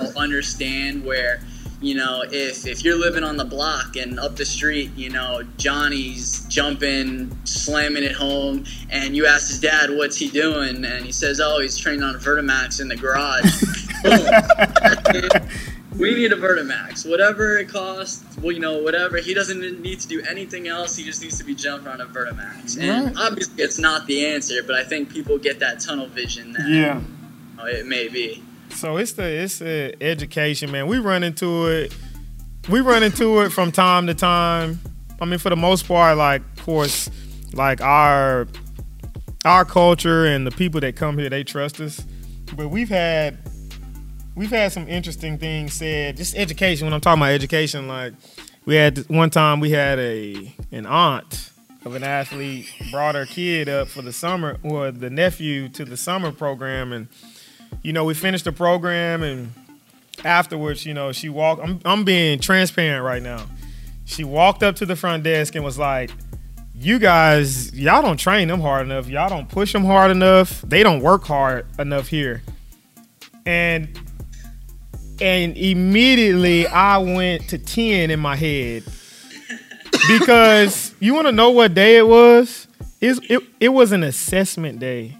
not 0.00 0.16
understand 0.16 1.04
where 1.04 1.40
you 1.80 1.94
know 1.94 2.22
if 2.30 2.66
if 2.66 2.84
you're 2.84 2.98
living 2.98 3.24
on 3.24 3.36
the 3.36 3.44
block 3.44 3.96
and 3.96 4.18
up 4.20 4.36
the 4.36 4.44
street, 4.44 4.90
you 4.96 5.10
know 5.10 5.42
Johnny's 5.56 6.44
jumping, 6.46 7.36
slamming 7.44 8.02
it 8.02 8.12
home, 8.12 8.64
and 8.90 9.16
you 9.16 9.26
ask 9.26 9.48
his 9.48 9.60
dad 9.60 9.90
what's 9.90 10.16
he 10.16 10.28
doing, 10.30 10.84
and 10.84 11.04
he 11.04 11.12
says, 11.12 11.40
"Oh, 11.40 11.60
he's 11.60 11.76
training 11.76 12.02
on 12.02 12.14
a 12.14 12.18
Vertimax 12.18 12.80
in 12.80 12.88
the 12.88 12.96
garage." 12.96 13.62
We 15.98 16.14
need 16.14 16.32
a 16.32 16.36
Vertimax, 16.36 17.06
whatever 17.08 17.58
it 17.58 17.68
costs. 17.68 18.24
Well, 18.38 18.52
you 18.52 18.60
know, 18.60 18.78
whatever. 18.78 19.18
He 19.18 19.34
doesn't 19.34 19.82
need 19.82 20.00
to 20.00 20.08
do 20.08 20.22
anything 20.22 20.66
else. 20.66 20.96
He 20.96 21.04
just 21.04 21.20
needs 21.20 21.36
to 21.38 21.44
be 21.44 21.54
jumped 21.54 21.86
on 21.86 22.00
a 22.00 22.06
Vertimax. 22.06 22.78
And 22.80 23.08
Right. 23.08 23.14
obviously, 23.18 23.62
it's 23.62 23.78
not 23.78 24.06
the 24.06 24.24
answer, 24.24 24.62
but 24.66 24.76
I 24.76 24.84
think 24.84 25.10
people 25.10 25.36
get 25.36 25.58
that 25.58 25.78
tunnel 25.80 26.06
vision 26.06 26.52
that 26.52 26.66
yeah. 26.70 27.00
oh, 27.58 27.66
it 27.66 27.86
may 27.86 28.08
be. 28.08 28.42
So 28.80 28.96
it's 28.96 29.12
the 29.12 29.24
it's 29.24 29.58
the 29.58 29.94
education, 30.00 30.70
man. 30.70 30.86
We 30.86 31.00
run 31.00 31.22
into 31.22 31.66
it. 31.66 31.94
We 32.70 32.80
run 32.80 33.02
into 33.02 33.42
it 33.42 33.50
from 33.50 33.72
time 33.72 34.06
to 34.06 34.14
time. 34.14 34.80
I 35.20 35.26
mean, 35.26 35.38
for 35.38 35.50
the 35.50 35.56
most 35.56 35.86
part, 35.86 36.16
like 36.16 36.40
of 36.40 36.64
course, 36.64 37.10
like 37.52 37.82
our 37.82 38.48
our 39.44 39.66
culture 39.66 40.24
and 40.24 40.46
the 40.46 40.50
people 40.50 40.80
that 40.80 40.96
come 40.96 41.18
here, 41.18 41.28
they 41.28 41.44
trust 41.44 41.78
us. 41.82 42.02
But 42.56 42.68
we've 42.68 42.88
had 42.88 43.36
we've 44.34 44.48
had 44.48 44.72
some 44.72 44.88
interesting 44.88 45.36
things 45.36 45.74
said. 45.74 46.16
Just 46.16 46.34
education. 46.34 46.86
When 46.86 46.94
I'm 46.94 47.02
talking 47.02 47.20
about 47.20 47.32
education, 47.32 47.86
like 47.86 48.14
we 48.64 48.76
had 48.76 49.06
one 49.10 49.28
time 49.28 49.60
we 49.60 49.72
had 49.72 49.98
a 49.98 50.54
an 50.72 50.86
aunt 50.86 51.50
of 51.84 51.94
an 51.94 52.02
athlete 52.02 52.72
brought 52.90 53.14
her 53.14 53.26
kid 53.26 53.68
up 53.68 53.88
for 53.88 54.00
the 54.00 54.12
summer 54.12 54.56
or 54.62 54.90
the 54.90 55.10
nephew 55.10 55.68
to 55.68 55.84
the 55.84 55.98
summer 55.98 56.32
program 56.32 56.94
and 56.94 57.08
you 57.82 57.92
know, 57.92 58.04
we 58.04 58.14
finished 58.14 58.44
the 58.44 58.52
program 58.52 59.22
and 59.22 59.52
afterwards, 60.24 60.84
you 60.84 60.94
know, 60.94 61.12
she 61.12 61.28
walked 61.28 61.62
I'm 61.62 61.80
I'm 61.84 62.04
being 62.04 62.38
transparent 62.38 63.04
right 63.04 63.22
now. 63.22 63.46
She 64.04 64.24
walked 64.24 64.62
up 64.62 64.76
to 64.76 64.86
the 64.86 64.96
front 64.96 65.22
desk 65.22 65.54
and 65.54 65.64
was 65.64 65.78
like, 65.78 66.10
"You 66.74 66.98
guys, 66.98 67.72
y'all 67.72 68.02
don't 68.02 68.16
train 68.18 68.48
them 68.48 68.60
hard 68.60 68.86
enough. 68.86 69.08
Y'all 69.08 69.28
don't 69.28 69.48
push 69.48 69.72
them 69.72 69.84
hard 69.84 70.10
enough. 70.10 70.62
They 70.62 70.82
don't 70.82 71.00
work 71.00 71.24
hard 71.24 71.66
enough 71.78 72.08
here." 72.08 72.42
And 73.46 73.96
and 75.20 75.56
immediately 75.56 76.66
I 76.66 76.98
went 76.98 77.48
to 77.50 77.58
10 77.58 78.10
in 78.10 78.20
my 78.20 78.36
head. 78.36 78.84
Because 80.08 80.94
you 80.98 81.14
want 81.14 81.26
to 81.26 81.32
know 81.32 81.50
what 81.50 81.74
day 81.74 81.98
it 81.98 82.06
was? 82.06 82.66
It, 83.00 83.42
it 83.60 83.68
was 83.68 83.92
an 83.92 84.02
assessment 84.02 84.78
day. 84.78 85.16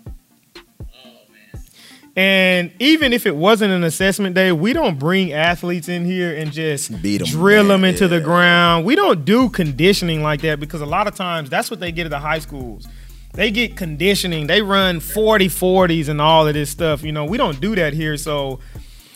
And 2.21 2.71
even 2.79 3.15
if 3.15 3.25
it 3.25 3.35
wasn't 3.35 3.73
an 3.73 3.83
assessment 3.83 4.35
day, 4.35 4.53
we 4.53 4.75
don't 4.75 4.99
bring 4.99 5.33
athletes 5.33 5.89
in 5.89 6.05
here 6.05 6.37
and 6.37 6.53
just 6.53 7.01
Beat 7.01 7.23
'em, 7.23 7.27
drill 7.27 7.69
them 7.69 7.81
man, 7.81 7.95
into 7.95 8.09
the 8.09 8.21
ground. 8.21 8.85
We 8.85 8.95
don't 8.95 9.25
do 9.25 9.49
conditioning 9.49 10.23
like 10.23 10.43
that 10.43 10.61
because 10.61 10.83
a 10.83 10.87
lot 10.87 11.07
of 11.07 11.15
times 11.15 11.49
that's 11.49 11.71
what 11.71 11.81
they 11.81 11.91
get 11.91 12.05
at 12.05 12.11
the 12.11 12.19
high 12.19 12.41
schools. 12.41 12.87
They 13.33 13.51
get 13.51 13.75
conditioning. 13.75 14.49
They 14.49 14.61
run 14.61 15.01
40 15.01 15.49
40s 15.49 16.11
and 16.11 16.21
all 16.21 16.47
of 16.47 16.53
this 16.53 16.69
stuff. 16.69 17.03
You 17.03 17.13
know, 17.13 17.25
we 17.25 17.39
don't 17.39 17.59
do 17.59 17.75
that 17.77 17.95
here. 17.95 18.19
So 18.19 18.61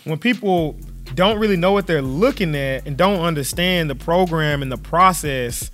when 0.05 0.17
people 0.17 0.75
don't 1.15 1.39
really 1.39 1.59
know 1.59 1.73
what 1.73 1.87
they're 1.87 2.01
looking 2.01 2.57
at 2.57 2.87
and 2.87 2.97
don't 2.97 3.21
understand 3.21 3.91
the 3.91 3.97
program 3.97 4.63
and 4.63 4.73
the 4.73 4.79
process, 4.79 5.71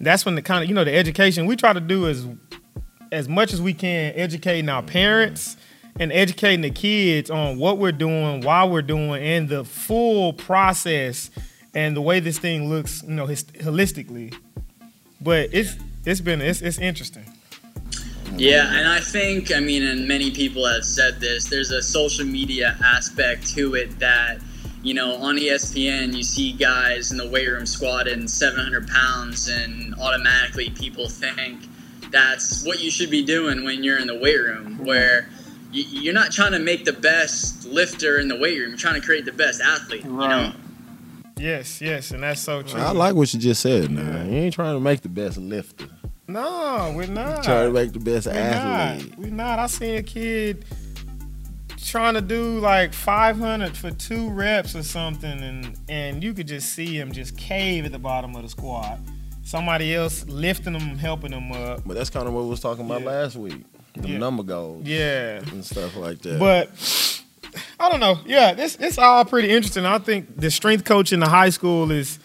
that's 0.00 0.24
when 0.24 0.36
the 0.36 0.42
kind 0.42 0.62
of, 0.62 0.68
you 0.68 0.76
know, 0.76 0.84
the 0.84 0.94
education 0.94 1.46
we 1.46 1.56
try 1.56 1.72
to 1.72 1.80
do 1.80 2.06
is 2.06 2.24
as 3.10 3.28
much 3.28 3.52
as 3.52 3.60
we 3.60 3.74
can 3.74 4.12
educating 4.14 4.68
our 4.68 4.84
parents 4.84 5.56
and 5.98 6.12
educating 6.12 6.62
the 6.62 6.70
kids 6.70 7.30
on 7.30 7.58
what 7.58 7.78
we're 7.78 7.92
doing, 7.92 8.40
why 8.42 8.64
we're 8.64 8.82
doing, 8.82 9.22
and 9.22 9.48
the 9.48 9.64
full 9.64 10.32
process 10.32 11.30
and 11.74 11.96
the 11.96 12.00
way 12.00 12.20
this 12.20 12.38
thing 12.38 12.68
looks, 12.68 13.02
you 13.02 13.14
know, 13.14 13.26
holistically. 13.26 14.34
But 15.20 15.50
it's 15.52 15.76
it's 16.04 16.20
been 16.20 16.40
it's 16.40 16.62
it's 16.62 16.78
interesting. 16.78 17.24
Yeah, 18.36 18.74
and 18.74 18.88
I 18.88 19.00
think, 19.00 19.52
I 19.54 19.60
mean, 19.60 19.82
and 19.82 20.08
many 20.08 20.30
people 20.30 20.66
have 20.66 20.84
said 20.84 21.20
this, 21.20 21.44
there's 21.50 21.70
a 21.70 21.82
social 21.82 22.24
media 22.24 22.78
aspect 22.82 23.46
to 23.54 23.74
it 23.74 23.98
that, 23.98 24.38
you 24.82 24.94
know, 24.94 25.16
on 25.16 25.36
ESPN, 25.36 26.16
you 26.16 26.22
see 26.22 26.52
guys 26.52 27.12
in 27.12 27.18
the 27.18 27.28
weight 27.28 27.48
room 27.48 27.66
squatting 27.66 28.26
700 28.26 28.88
pounds, 28.88 29.48
and 29.48 29.94
automatically 29.96 30.70
people 30.70 31.08
think 31.08 31.60
that's 32.10 32.64
what 32.64 32.80
you 32.80 32.90
should 32.90 33.10
be 33.10 33.22
doing 33.22 33.64
when 33.64 33.84
you're 33.84 33.98
in 33.98 34.06
the 34.06 34.18
weight 34.18 34.40
room, 34.40 34.78
where 34.82 35.28
you're 35.72 36.14
not 36.14 36.30
trying 36.32 36.52
to 36.52 36.58
make 36.58 36.84
the 36.84 36.92
best 36.92 37.64
lifter 37.66 38.18
in 38.18 38.28
the 38.28 38.36
weight 38.36 38.58
room, 38.58 38.70
you're 38.70 38.78
trying 38.78 39.00
to 39.00 39.06
create 39.06 39.24
the 39.24 39.32
best 39.32 39.60
athlete, 39.60 40.04
you 40.04 40.10
know? 40.12 40.52
Yes, 41.38 41.80
yes, 41.80 42.10
and 42.12 42.22
that's 42.22 42.40
so 42.40 42.62
true. 42.62 42.78
I 42.80 42.92
like 42.92 43.14
what 43.14 43.32
you 43.34 43.40
just 43.40 43.62
said, 43.62 43.90
man. 43.90 44.30
You 44.32 44.38
ain't 44.38 44.54
trying 44.54 44.76
to 44.76 44.80
make 44.80 45.00
the 45.00 45.08
best 45.08 45.38
lifter. 45.38 45.86
no, 46.28 46.92
we're 46.94 47.06
not. 47.06 47.42
Trying 47.42 47.66
to 47.68 47.72
make 47.72 47.92
the 47.92 47.98
best 47.98 48.26
We're 48.26 48.32
athlete. 48.34 49.10
not. 49.10 49.18
We're 49.18 49.30
not. 49.30 49.58
I 49.58 49.66
seen 49.66 49.96
a 49.96 50.02
kid 50.02 50.64
trying 51.84 52.14
to 52.14 52.20
do 52.20 52.58
like 52.60 52.92
500 52.94 53.76
for 53.76 53.90
two 53.90 54.30
reps 54.30 54.76
or 54.76 54.82
something, 54.84 55.30
and 55.42 55.76
and 55.88 56.22
you 56.22 56.32
could 56.32 56.46
just 56.48 56.72
see 56.74 56.96
him 56.98 57.10
just 57.12 57.36
cave 57.36 57.84
at 57.86 57.92
the 57.92 57.98
bottom 57.98 58.36
of 58.36 58.42
the 58.42 58.48
squat. 58.48 58.98
Somebody 59.42 59.94
else 59.94 60.24
lifting 60.28 60.74
him, 60.74 60.96
helping 60.96 61.32
him 61.32 61.50
up. 61.50 61.82
But 61.84 61.94
that's 61.94 62.10
kind 62.10 62.28
of 62.28 62.34
what 62.34 62.44
we 62.44 62.50
was 62.50 62.60
talking 62.60 62.84
about 62.86 63.00
Yeah. 63.02 63.08
last 63.08 63.34
week. 63.36 63.64
The 63.94 64.08
Yeah. 64.08 64.18
number 64.18 64.42
goals 64.42 64.86
Yeah, 64.86 65.40
and 65.50 65.64
stuff 65.64 65.96
like 65.96 66.20
that. 66.22 66.38
but 66.38 66.70
I 67.78 67.90
don't 67.90 68.00
know. 68.00 68.18
Yeah, 68.26 68.54
this 68.54 68.76
it's 68.80 68.96
all 68.98 69.24
pretty 69.24 69.50
interesting. 69.50 69.84
I 69.84 69.98
think 69.98 70.40
the 70.40 70.50
strength 70.50 70.84
coach 70.84 71.12
in 71.12 71.20
the 71.20 71.28
high 71.28 71.50
school 71.50 71.90
is 71.90 72.18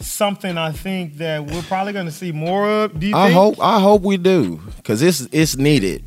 something 0.00 0.56
I 0.58 0.70
think 0.72 1.16
that 1.18 1.46
we're 1.46 1.62
probably 1.62 1.92
going 1.92 2.06
to 2.06 2.12
see 2.12 2.30
more 2.32 2.68
of. 2.68 3.00
Do 3.00 3.06
you 3.06 3.16
I 3.16 3.26
think? 3.28 3.34
hope 3.34 3.56
I 3.60 3.80
hope 3.80 4.02
we 4.02 4.16
do 4.18 4.60
because 4.76 5.00
it's 5.02 5.26
it's 5.32 5.56
needed. 5.56 6.04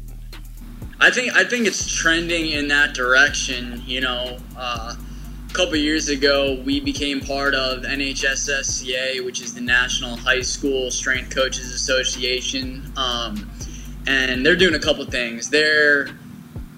I 0.99 1.09
think 1.09 1.33
I 1.35 1.43
think 1.45 1.65
it's 1.65 1.91
trending 1.91 2.51
in 2.51 2.67
that 2.67 2.93
direction. 2.93 3.81
You 3.87 4.01
know, 4.01 4.37
uh, 4.55 4.93
a 5.49 5.53
couple 5.53 5.75
years 5.77 6.09
ago, 6.09 6.61
we 6.63 6.79
became 6.79 7.21
part 7.21 7.55
of 7.55 7.83
NHSSCA, 7.83 9.25
which 9.25 9.41
is 9.41 9.53
the 9.55 9.61
National 9.61 10.15
High 10.15 10.41
School 10.41 10.91
Strength 10.91 11.33
Coaches 11.35 11.73
Association. 11.73 12.83
Um, 12.95 13.49
and 14.07 14.45
they're 14.45 14.55
doing 14.55 14.75
a 14.75 14.79
couple 14.79 15.05
things. 15.05 15.49
They're 15.49 16.09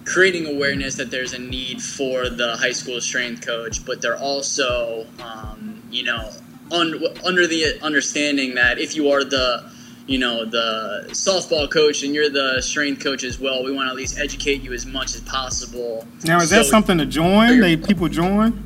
creating 0.05 0.47
awareness 0.47 0.95
that 0.95 1.11
there's 1.11 1.33
a 1.33 1.39
need 1.39 1.81
for 1.81 2.29
the 2.29 2.57
high 2.57 2.71
school 2.71 2.99
strength 2.99 3.45
coach, 3.45 3.85
but 3.85 4.01
they're 4.01 4.17
also, 4.17 5.07
um, 5.21 5.81
you 5.89 6.03
know, 6.03 6.29
un- 6.71 7.01
under 7.23 7.47
the 7.47 7.79
understanding 7.81 8.55
that 8.55 8.79
if 8.79 8.95
you 8.95 9.11
are 9.11 9.23
the 9.23 9.71
you 10.05 10.17
know 10.17 10.43
the 10.43 11.05
softball 11.09 11.69
coach 11.71 12.03
and 12.03 12.13
you're 12.13 12.29
the 12.29 12.61
strength 12.61 13.01
coach 13.01 13.23
as 13.23 13.39
well 13.39 13.63
we 13.63 13.71
want 13.71 13.87
to 13.87 13.91
at 13.91 13.95
least 13.95 14.19
educate 14.19 14.61
you 14.61 14.73
as 14.73 14.85
much 14.85 15.15
as 15.15 15.21
possible. 15.21 16.05
Now 16.25 16.41
is 16.41 16.49
so, 16.49 16.57
that 16.57 16.65
something 16.65 16.97
to 16.97 17.05
join? 17.05 17.61
They 17.61 17.77
people 17.77 18.09
join? 18.09 18.61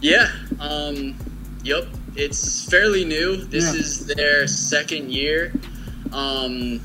Yeah 0.00 0.30
um 0.58 1.16
yep 1.62 1.84
it's 2.16 2.68
fairly 2.70 3.04
new. 3.04 3.36
This 3.36 3.74
yeah. 3.74 3.80
is 3.80 4.06
their 4.06 4.46
second 4.46 5.12
year. 5.12 5.52
Um 6.12 6.80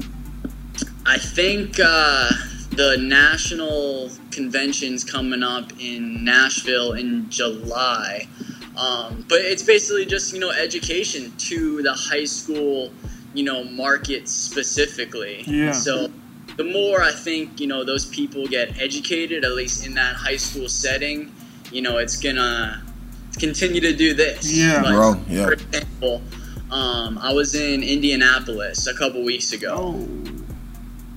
i 1.05 1.17
think 1.17 1.79
uh 1.83 2.29
the 2.71 2.97
national 2.99 4.09
convention's 4.31 5.03
coming 5.03 5.43
up 5.43 5.71
in 5.79 6.23
nashville 6.23 6.93
in 6.93 7.29
july 7.29 8.27
um, 8.77 9.25
but 9.29 9.39
it's 9.39 9.63
basically 9.63 10.05
just 10.05 10.33
you 10.33 10.39
know 10.39 10.51
education 10.51 11.31
to 11.37 11.81
the 11.81 11.93
high 11.93 12.25
school 12.25 12.91
you 13.33 13.43
know 13.43 13.63
market 13.65 14.27
specifically. 14.27 15.43
Yeah. 15.45 15.71
So 15.71 16.09
the 16.57 16.63
more 16.63 17.01
I 17.01 17.11
think 17.11 17.59
you 17.59 17.67
know 17.67 17.83
those 17.83 18.05
people 18.05 18.47
get 18.47 18.81
educated, 18.81 19.45
at 19.45 19.51
least 19.51 19.85
in 19.85 19.93
that 19.95 20.15
high 20.15 20.37
school 20.37 20.67
setting, 20.67 21.31
you 21.71 21.81
know 21.81 21.97
it's 21.97 22.17
gonna 22.17 22.83
continue 23.37 23.81
to 23.81 23.95
do 23.95 24.13
this. 24.13 24.51
Yeah, 24.51 24.81
like, 24.81 24.93
bro. 24.93 25.15
Yeah. 25.27 25.45
For 25.45 25.53
example, 25.53 26.21
um, 26.71 27.17
I 27.19 27.33
was 27.33 27.55
in 27.55 27.83
Indianapolis 27.83 28.87
a 28.87 28.93
couple 28.93 29.23
weeks 29.23 29.53
ago. 29.53 29.75
Oh. 29.77 30.34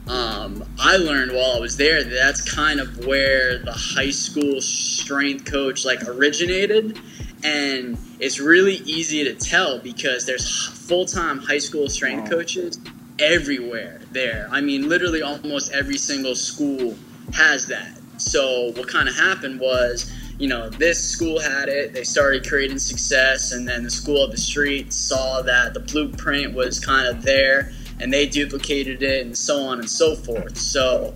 Um, 0.08 0.64
I 0.78 0.96
learned 0.96 1.32
while 1.32 1.56
I 1.56 1.60
was 1.60 1.76
there 1.76 2.02
that 2.02 2.10
that's 2.10 2.40
kind 2.54 2.80
of 2.80 3.04
where 3.04 3.58
the 3.58 3.72
high 3.72 4.10
school 4.10 4.60
strength 4.60 5.44
coach 5.44 5.84
like 5.84 6.02
originated. 6.08 6.98
And 7.44 7.98
it's 8.18 8.40
really 8.40 8.76
easy 8.76 9.22
to 9.24 9.34
tell 9.34 9.78
because 9.78 10.26
there's 10.26 10.66
full-time 10.88 11.38
high 11.38 11.58
school 11.58 11.88
strength 11.88 12.30
coaches 12.30 12.80
everywhere 13.18 14.00
there. 14.12 14.48
I 14.50 14.62
mean 14.62 14.88
literally 14.88 15.20
almost 15.20 15.72
every 15.72 15.98
single 15.98 16.34
school 16.34 16.96
has 17.34 17.66
that. 17.66 17.98
So 18.16 18.72
what 18.72 18.88
kind 18.88 19.08
of 19.08 19.14
happened 19.14 19.60
was 19.60 20.10
you 20.38 20.48
know 20.48 20.70
this 20.70 21.04
school 21.04 21.38
had 21.38 21.68
it. 21.68 21.92
They 21.92 22.04
started 22.04 22.48
creating 22.48 22.78
success 22.78 23.52
and 23.52 23.68
then 23.68 23.82
the 23.82 23.90
school 23.90 24.24
of 24.24 24.30
the 24.30 24.38
street 24.38 24.92
saw 24.92 25.42
that 25.42 25.74
the 25.74 25.80
blueprint 25.80 26.54
was 26.54 26.80
kind 26.80 27.06
of 27.06 27.22
there 27.22 27.72
and 28.00 28.12
they 28.12 28.26
duplicated 28.26 29.02
it 29.02 29.26
and 29.26 29.36
so 29.36 29.60
on 29.62 29.78
and 29.78 29.90
so 29.90 30.14
forth 30.16 30.56
so 30.56 31.14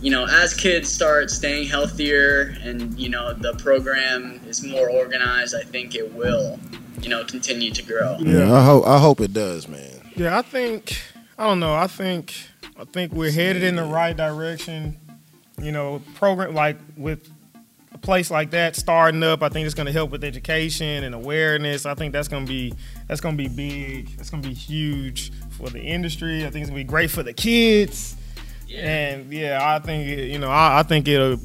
you 0.00 0.10
know, 0.10 0.26
as 0.26 0.54
kids 0.54 0.92
start 0.92 1.30
staying 1.30 1.66
healthier 1.68 2.54
and, 2.62 2.98
you 2.98 3.08
know, 3.08 3.32
the 3.32 3.54
program 3.54 4.40
is 4.46 4.64
more 4.64 4.88
organized, 4.88 5.56
I 5.56 5.62
think 5.62 5.94
it 5.94 6.12
will, 6.14 6.58
you 7.00 7.08
know, 7.08 7.24
continue 7.24 7.72
to 7.72 7.82
grow. 7.82 8.16
Yeah, 8.20 8.52
I 8.52 8.64
hope 8.64 8.86
I 8.86 8.98
hope 8.98 9.20
it 9.20 9.32
does, 9.32 9.66
man. 9.66 10.12
Yeah, 10.14 10.38
I 10.38 10.42
think 10.42 11.00
I 11.36 11.46
don't 11.46 11.60
know. 11.60 11.74
I 11.74 11.86
think 11.86 12.34
I 12.78 12.84
think 12.84 13.12
we're 13.12 13.32
headed 13.32 13.62
in 13.62 13.76
the 13.76 13.84
right 13.84 14.16
direction. 14.16 14.98
You 15.60 15.72
know, 15.72 16.00
program 16.14 16.54
like 16.54 16.76
with 16.96 17.28
a 17.98 18.06
place 18.06 18.30
like 18.30 18.50
that 18.50 18.76
starting 18.76 19.22
up, 19.22 19.42
I 19.42 19.48
think 19.48 19.66
it's 19.66 19.74
going 19.74 19.86
to 19.86 19.92
help 19.92 20.10
with 20.10 20.24
education 20.24 21.04
and 21.04 21.14
awareness. 21.14 21.86
I 21.86 21.94
think 21.94 22.12
that's 22.12 22.28
going 22.28 22.46
to 22.46 22.48
be 22.48 22.74
that's 23.06 23.20
going 23.20 23.36
to 23.36 23.42
be 23.42 23.48
big. 23.48 24.16
That's 24.16 24.30
going 24.30 24.42
to 24.42 24.48
be 24.48 24.54
huge 24.54 25.32
for 25.50 25.68
the 25.68 25.80
industry. 25.80 26.46
I 26.46 26.50
think 26.50 26.62
it's 26.62 26.70
going 26.70 26.80
to 26.80 26.84
be 26.84 26.88
great 26.88 27.10
for 27.10 27.22
the 27.22 27.32
kids. 27.32 28.16
And 28.74 29.32
yeah, 29.32 29.58
I 29.62 29.78
think 29.78 30.08
it, 30.08 30.30
you 30.30 30.38
know, 30.38 30.50
I, 30.50 30.80
I, 30.80 30.82
think 30.82 31.08
it'll. 31.08 31.38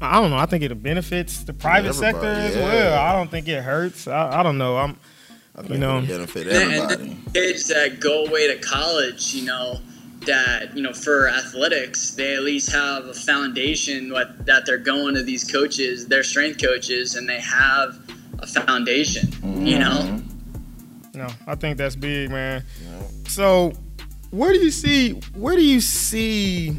I 0.00 0.20
don't 0.20 0.30
know. 0.30 0.36
I 0.36 0.46
think 0.46 0.62
it 0.62 0.82
benefits 0.82 1.42
the 1.44 1.54
private 1.54 1.94
sector 1.94 2.26
as 2.26 2.54
yeah. 2.54 2.64
well. 2.64 2.98
I 2.98 3.12
don't 3.12 3.30
think 3.30 3.48
it 3.48 3.62
hurts. 3.62 4.06
I, 4.06 4.40
I 4.40 4.42
don't 4.42 4.58
know. 4.58 4.76
I'm, 4.76 4.98
you 5.68 5.78
know, 5.78 6.02
benefit 6.02 6.46
everybody. 6.48 7.12
And 7.12 7.32
kids 7.32 7.68
that 7.68 7.98
go 7.98 8.26
away 8.26 8.46
to 8.48 8.58
college, 8.58 9.34
you 9.34 9.46
know, 9.46 9.80
that 10.26 10.76
you 10.76 10.82
know 10.82 10.92
for 10.92 11.28
athletics, 11.28 12.12
they 12.12 12.34
at 12.34 12.42
least 12.42 12.72
have 12.72 13.06
a 13.06 13.14
foundation 13.14 14.12
what, 14.12 14.46
that 14.46 14.66
they're 14.66 14.78
going 14.78 15.14
to 15.14 15.22
these 15.22 15.44
coaches, 15.44 16.06
their 16.06 16.22
strength 16.22 16.60
coaches, 16.60 17.14
and 17.14 17.28
they 17.28 17.40
have 17.40 17.98
a 18.38 18.46
foundation. 18.46 19.28
Mm-hmm. 19.28 19.66
You 19.66 19.78
know. 19.78 20.22
No, 21.14 21.28
I 21.46 21.54
think 21.54 21.78
that's 21.78 21.96
big, 21.96 22.30
man. 22.30 22.62
Yeah. 22.84 23.02
So 23.28 23.72
where 24.30 24.52
do 24.52 24.58
you 24.58 24.70
see 24.70 25.12
where 25.34 25.56
do 25.56 25.62
you 25.62 25.80
see 25.80 26.76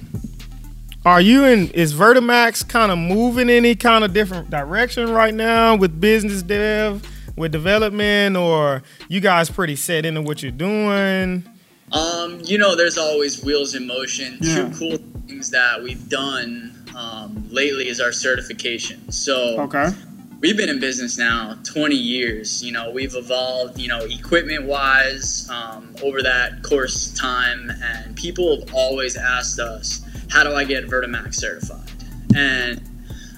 are 1.06 1.22
you 1.22 1.46
in 1.46 1.70
is 1.72 1.94
Vertimax 1.94 2.68
kind 2.68 2.92
of 2.92 2.98
moving 2.98 3.50
any 3.50 3.76
kind 3.76 4.04
of 4.04 4.14
different 4.14 4.50
direction 4.50 5.10
right 5.10 5.34
now 5.34 5.76
with 5.76 6.02
business 6.02 6.42
dev, 6.44 7.02
with 7.38 7.54
development, 7.54 8.36
or 8.36 8.84
you 9.08 9.22
guys 9.22 9.50
pretty 9.50 9.78
set 9.78 10.06
into 10.06 10.22
what 10.22 10.44
you're 10.44 10.52
doing? 10.52 11.48
Um, 11.92 12.42
you 12.44 12.58
know, 12.58 12.76
there's 12.76 12.98
always 12.98 13.44
wheels 13.44 13.76
in 13.76 13.88
motion. 13.88 14.38
Yeah. 14.42 14.70
Two 14.70 14.78
cool 14.78 14.98
things 15.28 15.52
that 15.52 15.82
we've 15.82 16.10
done 16.10 16.74
um, 16.96 17.48
lately 17.50 17.88
is 17.88 18.00
our 18.00 18.12
certification. 18.12 19.12
So 19.12 19.62
okay 19.62 19.92
we've 20.40 20.58
been 20.58 20.70
in 20.70 20.80
business 20.80 21.18
now 21.18 21.58
20 21.64 21.96
years. 21.96 22.64
You 22.64 22.72
know, 22.72 22.92
we've 22.92 23.16
evolved, 23.16 23.80
you 23.80 23.88
know, 23.88 24.00
equipment 24.06 24.66
wise 24.66 25.50
um, 25.50 25.96
over 26.04 26.22
that 26.22 26.64
course 26.64 27.14
time, 27.14 27.72
and 27.82 28.16
people 28.16 28.60
have 28.60 28.74
always 28.74 29.18
asked 29.18 29.60
us, 29.60 30.02
how 30.30 30.44
do 30.44 30.54
I 30.54 30.64
get 30.64 30.86
Vertimax 30.86 31.36
certified? 31.36 31.90
And 32.36 32.82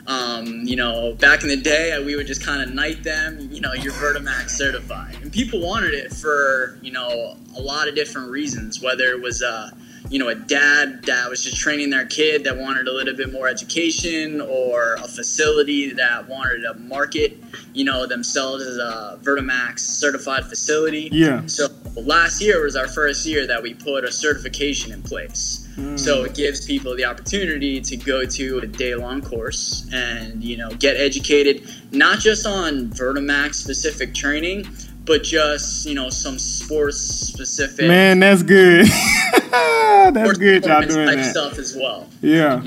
um, 0.09 0.63
you 0.63 0.75
know, 0.75 1.13
back 1.19 1.43
in 1.43 1.49
the 1.49 1.55
day, 1.55 2.03
we 2.03 2.15
would 2.15 2.25
just 2.25 2.43
kind 2.43 2.63
of 2.63 2.73
knight 2.73 3.03
them, 3.03 3.47
you 3.51 3.61
know, 3.61 3.73
you're 3.73 3.93
Vertimax 3.93 4.49
certified. 4.49 5.15
And 5.21 5.31
people 5.31 5.61
wanted 5.61 5.93
it 5.93 6.11
for, 6.11 6.79
you 6.81 6.91
know, 6.91 7.37
a 7.55 7.61
lot 7.61 7.87
of 7.87 7.93
different 7.93 8.31
reasons, 8.31 8.81
whether 8.81 9.11
it 9.11 9.21
was, 9.21 9.43
uh, 9.43 9.69
you 10.09 10.17
know, 10.17 10.29
a 10.29 10.33
dad 10.33 11.03
that 11.03 11.29
was 11.29 11.43
just 11.43 11.57
training 11.57 11.91
their 11.91 12.07
kid 12.07 12.43
that 12.45 12.57
wanted 12.57 12.87
a 12.87 12.91
little 12.91 13.15
bit 13.15 13.31
more 13.31 13.47
education, 13.47 14.41
or 14.41 14.95
a 14.95 15.07
facility 15.07 15.91
that 15.91 16.27
wanted 16.27 16.63
to 16.63 16.73
market, 16.79 17.37
you 17.73 17.85
know, 17.85 18.07
themselves 18.07 18.65
as 18.65 18.77
a 18.77 19.19
Vertimax 19.21 19.79
certified 19.79 20.45
facility. 20.45 21.09
Yeah. 21.11 21.45
So 21.45 21.67
last 21.95 22.41
year 22.41 22.63
was 22.63 22.75
our 22.75 22.87
first 22.87 23.27
year 23.27 23.45
that 23.45 23.61
we 23.61 23.75
put 23.75 24.03
a 24.03 24.11
certification 24.11 24.91
in 24.91 25.03
place. 25.03 25.67
Mm. 25.79 25.99
So 25.99 26.25
it 26.25 26.35
gives 26.35 26.65
people 26.65 26.95
the 26.95 27.05
opportunity 27.05 27.79
to 27.79 27.95
go 27.95 28.25
to 28.25 28.59
a 28.59 28.67
day 28.67 28.95
long 28.95 29.21
course 29.21 29.87
and, 29.93 30.43
you 30.43 30.57
know, 30.57 30.69
get 30.71 30.97
educated, 30.97 31.69
not 31.91 32.19
just 32.19 32.45
on 32.45 32.89
Vertimax 32.89 33.55
specific 33.55 34.13
training, 34.13 34.67
but 35.09 35.23
just 35.23 35.87
you 35.87 35.95
know 35.95 36.11
some 36.11 36.37
sports 36.37 36.97
specific. 36.99 37.87
Man, 37.87 38.19
that's 38.19 38.43
good. 38.43 38.85
that's 39.51 40.37
good, 40.37 40.63
y'all 40.63 40.81
doing 40.81 41.07
type 41.07 41.17
that 41.17 41.31
stuff 41.31 41.57
as 41.57 41.75
well. 41.75 42.07
Yeah. 42.21 42.63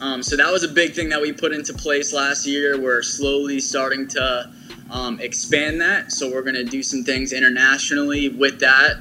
Um, 0.00 0.22
so 0.22 0.36
that 0.36 0.50
was 0.50 0.64
a 0.64 0.68
big 0.68 0.94
thing 0.94 1.08
that 1.10 1.20
we 1.20 1.32
put 1.32 1.52
into 1.52 1.72
place 1.74 2.12
last 2.12 2.44
year. 2.44 2.80
We're 2.80 3.02
slowly 3.02 3.60
starting 3.60 4.08
to 4.08 4.52
um, 4.90 5.20
expand 5.20 5.80
that. 5.80 6.12
So 6.12 6.30
we're 6.32 6.42
going 6.42 6.54
to 6.54 6.64
do 6.64 6.82
some 6.82 7.04
things 7.04 7.32
internationally 7.32 8.28
with 8.28 8.60
that 8.60 8.96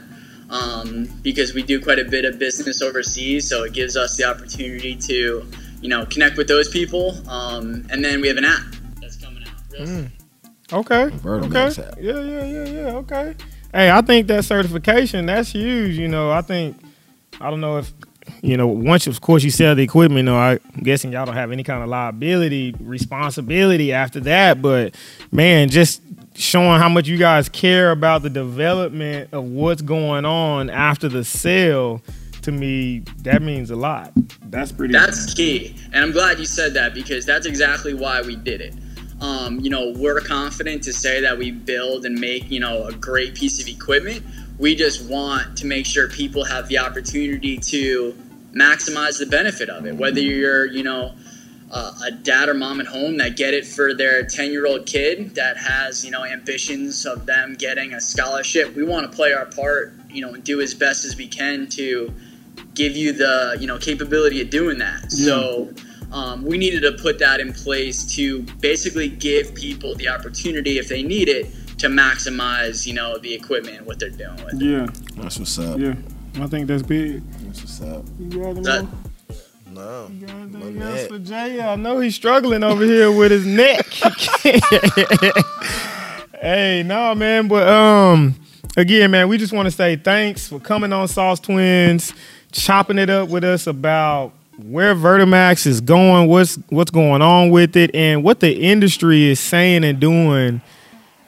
um, 0.50 1.08
because 1.22 1.54
we 1.54 1.64
do 1.64 1.82
quite 1.82 2.00
a 2.00 2.06
bit 2.06 2.26
of 2.26 2.40
business 2.40 2.82
overseas. 2.82 3.48
So 3.48 3.64
it 3.64 3.74
gives 3.74 3.98
us 3.98 4.18
the 4.18 4.26
opportunity 4.26 4.96
to, 4.96 5.46
you 5.82 5.90
know, 5.90 6.06
connect 6.06 6.38
with 6.38 6.48
those 6.48 6.70
people. 6.70 7.16
Um, 7.30 7.86
and 7.90 8.04
then 8.04 8.22
we 8.22 8.28
have 8.28 8.38
an 8.38 8.46
app 8.46 8.66
that's 9.02 9.18
coming 9.18 9.44
out. 9.44 9.80
Mm. 9.80 10.10
Okay. 10.74 11.10
okay. 11.26 11.72
Yeah, 12.02 12.22
yeah, 12.22 12.46
yeah, 12.46 12.66
yeah. 12.66 12.96
Okay. 12.96 13.36
Hey, 13.74 13.92
I 13.92 14.02
think 14.02 14.28
that 14.28 14.44
certification 14.44 15.26
that's 15.26 15.52
huge. 15.52 15.98
You 15.98 16.08
know, 16.08 16.32
I 16.32 16.42
think 16.42 16.78
I 17.40 17.50
don't 17.50 17.62
know 17.62 17.78
if 17.78 17.94
you 18.42 18.58
know 18.58 18.68
once 18.68 19.08
of 19.08 19.22
course 19.22 19.44
you 19.44 19.52
sell 19.52 19.76
the 19.76 19.84
equipment. 19.84 20.20
You 20.20 20.24
know, 20.24 20.38
I'm 20.38 20.60
guessing 20.84 21.14
y'all 21.14 21.26
don't 21.26 21.36
have 21.36 21.52
any 21.52 21.64
kind 21.64 21.84
of 21.84 21.90
liability 21.90 22.76
responsibility 22.80 23.94
after 23.94 24.20
that. 24.22 24.62
But 24.62 24.96
man, 25.32 25.70
just 25.70 26.02
showing 26.38 26.80
how 26.80 26.90
much 26.90 27.08
you 27.08 27.18
guys 27.18 27.50
care 27.50 27.92
about 27.92 28.22
the 28.22 28.30
development 28.30 29.30
of 29.32 29.44
what's 29.44 29.82
going 29.82 30.26
on 30.26 30.70
after 30.70 31.10
the 31.10 31.24
sale 31.24 32.02
to 32.42 32.52
me 32.52 33.00
that 33.24 33.42
means 33.42 33.72
a 33.72 33.76
lot 33.76 34.12
that's 34.44 34.72
pretty 34.72 34.94
that's 34.94 35.34
key 35.34 35.76
and 35.92 36.06
i'm 36.06 36.12
glad 36.12 36.40
you 36.40 36.46
said 36.46 36.74
that 36.74 36.94
because 36.94 37.26
that's 37.26 37.46
exactly 37.46 37.94
why 37.94 38.22
we 38.22 38.36
did 38.36 38.62
it 38.62 38.74
um, 39.20 39.60
you 39.60 39.70
know, 39.70 39.94
we're 39.98 40.20
confident 40.20 40.84
to 40.84 40.94
say 40.94 41.22
that 41.22 41.38
we 41.38 41.52
build 41.52 42.06
and 42.06 42.20
make, 42.20 42.52
you 42.52 42.60
know, 42.60 42.86
a 42.86 42.94
great 42.94 43.34
piece 43.34 43.60
of 43.60 43.68
equipment. 43.68 44.24
We 44.60 44.76
just 44.76 45.10
want 45.10 45.58
to 45.58 45.66
make 45.66 45.86
sure 45.86 46.08
people 46.08 46.44
have 46.44 46.68
the 46.68 46.78
opportunity 46.78 47.58
to 47.58 48.16
maximize 48.54 49.20
the 49.20 49.26
benefit 49.26 49.70
of 49.70 49.86
it. 49.86 49.96
Whether 49.96 50.22
you're, 50.22 50.66
you 50.66 50.84
know, 50.84 51.16
uh, 51.72 51.94
a 52.06 52.12
dad 52.12 52.48
or 52.50 52.54
mom 52.54 52.80
at 52.80 52.88
home 52.88 53.18
that 53.18 53.36
get 53.36 53.54
it 53.54 53.66
for 53.66 53.94
their 53.94 54.24
10 54.26 54.52
year 54.52 54.66
old 54.66 54.86
kid 54.86 55.36
that 55.36 55.58
has 55.58 56.06
you 56.06 56.12
know 56.12 56.24
ambitions 56.24 57.06
of 57.06 57.26
them 57.26 57.56
getting 57.58 57.94
a 57.94 58.02
scholarship. 58.02 58.76
We 58.76 58.84
want 58.84 59.10
to 59.10 59.16
play 59.16 59.34
our 59.34 59.46
part 59.46 59.94
you 60.10 60.22
know 60.22 60.34
and 60.34 60.44
do 60.44 60.62
as 60.62 60.74
best 60.74 61.06
as 61.06 61.18
we 61.18 61.28
can 61.28 61.68
to 61.70 62.14
give 62.74 62.96
you 62.96 63.14
the 63.14 63.58
you 63.60 63.68
know 63.68 63.78
capability 63.78 64.42
of 64.42 64.50
doing 64.50 64.78
that. 64.80 65.08
Yeah. 65.12 65.26
so 65.26 65.74
um, 66.12 66.46
we 66.46 66.58
needed 66.58 66.82
to 66.82 66.94
put 66.94 67.20
that 67.20 67.42
in 67.42 67.52
place 67.52 68.16
to 68.16 68.44
basically 68.62 69.10
give 69.10 69.54
people 69.54 69.94
the 69.96 70.08
opportunity 70.08 70.78
if 70.78 70.88
they 70.88 71.04
need 71.04 71.28
it 71.28 71.48
to 71.80 71.88
maximize 71.88 72.88
you 72.88 72.94
know 72.94 73.18
the 73.18 73.34
equipment 73.34 73.86
what 73.86 74.00
they're 74.00 74.10
doing 74.10 74.44
with 74.46 74.62
yeah. 74.62 74.86
It. 74.86 75.16
that's 75.18 75.38
what's 75.38 75.60
up. 75.60 75.80
Yeah. 75.80 75.96
I 76.40 76.46
think 76.46 76.68
that's 76.68 76.84
big. 76.84 77.24
That's 77.46 77.62
what's 77.62 77.82
up. 77.82 78.06
You 78.20 78.54
got 78.64 78.84
it, 78.84 78.88
no. 79.78 80.12
Yes, 80.70 81.08
for 81.08 81.20
Jay. 81.20 81.62
I 81.62 81.76
know 81.76 82.00
he's 82.00 82.16
struggling 82.16 82.64
over 82.64 82.84
here 82.84 83.12
with 83.12 83.32
his 83.32 83.46
neck. 83.46 83.86
hey, 86.42 86.84
no, 86.86 87.16
man, 87.16 87.48
but 87.48 87.68
um, 87.68 88.36
again, 88.76 89.12
man, 89.12 89.28
we 89.28 89.38
just 89.38 89.54
want 89.54 89.68
to 89.68 89.72
say 89.72 89.96
thanks 89.96 90.48
for 90.48 90.60
coming 90.60 90.94
on 90.94 91.08
Sauce 91.08 91.40
Twins, 91.40 92.14
chopping 92.52 92.98
it 92.98 93.10
up 93.10 93.30
with 93.30 93.44
us 93.44 93.68
about 93.68 94.34
where 94.58 94.96
Vertimax 94.96 95.68
is 95.68 95.82
going, 95.82 96.28
what's 96.28 96.56
what's 96.70 96.92
going 96.92 97.22
on 97.22 97.52
with 97.52 97.76
it, 97.76 97.94
and 97.94 98.24
what 98.24 98.40
the 98.40 98.52
industry 98.52 99.26
is 99.26 99.40
saying 99.40 99.84
and 99.84 100.00
doing, 100.00 100.62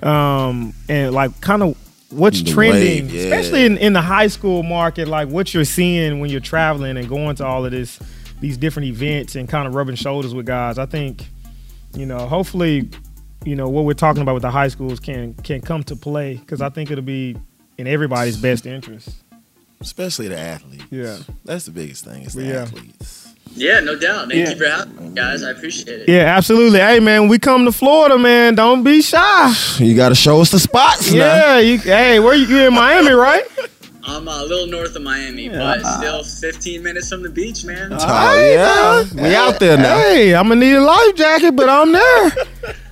um, 0.02 0.74
and 0.88 1.14
like 1.14 1.40
kind 1.42 1.64
of 1.64 1.78
what's 2.10 2.42
the 2.42 2.52
trending, 2.52 3.06
wave, 3.06 3.14
yeah. 3.14 3.22
especially 3.22 3.66
in, 3.66 3.78
in 3.78 3.94
the 3.94 4.02
high 4.02 4.28
school 4.28 4.64
market, 4.64 5.08
like 5.08 5.28
what 5.28 5.54
you're 5.54 5.64
seeing 5.64 6.20
when 6.20 6.32
you're 6.32 6.40
traveling 6.40 6.98
and 6.98 7.08
going 7.08 7.36
to 7.36 7.46
all 7.46 7.66
of 7.66 7.72
this 7.72 8.00
these 8.40 8.58
different 8.58 8.88
events 8.88 9.36
and 9.36 9.48
kind 9.48 9.68
of 9.68 9.76
rubbing 9.76 9.96
shoulders 9.96 10.34
with 10.34 10.46
guys. 10.46 10.78
I 10.78 10.86
think, 10.86 11.28
you 11.94 12.06
know, 12.06 12.20
hopefully, 12.28 12.90
you 13.46 13.56
know, 13.56 13.70
what 13.70 13.86
we're 13.86 13.94
talking 13.94 14.22
about 14.22 14.34
with 14.34 14.44
the 14.44 14.52
high 14.52 14.68
schools 14.68 15.00
can 15.00 15.34
can 15.36 15.62
come 15.62 15.84
to 15.84 15.96
play 15.96 16.36
because 16.36 16.62
I 16.62 16.70
think 16.70 16.92
it'll 16.92 17.04
be 17.04 17.36
in 17.78 17.88
everybody's 17.88 18.38
best 18.38 18.66
interest. 18.66 19.10
Especially 19.82 20.28
the 20.28 20.38
athletes. 20.38 20.84
Yeah. 20.92 21.18
That's 21.46 21.66
the 21.66 21.72
biggest 21.72 22.04
thing, 22.04 22.24
is 22.24 22.34
the 22.34 22.44
yeah. 22.44 22.62
athletes. 22.64 23.34
Yeah, 23.56 23.80
no 23.80 23.98
doubt. 23.98 24.28
Thank 24.30 24.46
yeah. 24.46 24.50
you 24.50 24.56
for 24.58 24.66
having 24.66 25.10
me, 25.10 25.16
guys. 25.16 25.42
I 25.42 25.52
appreciate 25.52 26.02
it. 26.02 26.10
Yeah, 26.10 26.36
absolutely. 26.36 26.80
Hey, 26.80 27.00
man, 27.00 27.28
we 27.30 27.40
come 27.40 27.66
to 27.66 27.72
Florida, 27.72 28.18
man. 28.18 28.56
Don't 28.56 28.84
be 28.84 29.02
shy. 29.02 29.54
You 29.78 29.96
got 29.96 30.10
to 30.10 30.16
show 30.16 30.42
us 30.42 30.52
the 30.52 30.60
spots. 30.60 31.12
Yeah. 31.12 31.60
You, 31.60 31.78
hey, 31.80 32.20
where 32.20 32.36
you, 32.36 32.46
you 32.46 32.68
in 32.68 32.74
Miami, 32.74 33.12
right? 33.12 33.44
I'm 34.04 34.28
a 34.28 34.44
little 34.44 34.68
north 34.68 34.96
of 34.96 35.02
Miami, 35.02 35.46
yeah. 35.48 35.58
but 35.58 35.82
still 35.98 36.24
15 36.24 36.82
minutes 36.82 37.10
from 37.10 37.22
the 37.22 37.30
beach, 37.30 37.66
man. 37.66 37.92
Oh, 37.92 37.98
right, 37.98 38.52
yeah. 38.54 39.04
Man. 39.14 39.24
We 39.24 39.36
out 39.36 39.60
there 39.60 39.78
now. 39.78 39.98
Hey, 39.98 40.34
I'm 40.34 40.48
going 40.48 40.60
to 40.60 40.66
need 40.66 40.76
a 40.76 40.82
life 40.82 41.16
jacket, 41.16 41.56
but 41.56 41.70
I'm 41.70 41.92
there. 41.92 42.32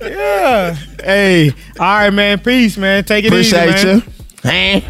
yeah. 0.02 0.74
Hey, 1.02 1.50
all 1.80 1.86
right, 1.86 2.10
man. 2.10 2.38
Peace, 2.40 2.76
man. 2.76 3.04
Take 3.04 3.24
it 3.24 3.28
Appreciate 3.28 3.74
easy, 3.74 3.86
man. 3.86 3.96
you. 3.96 4.12
Hey. 4.42 4.80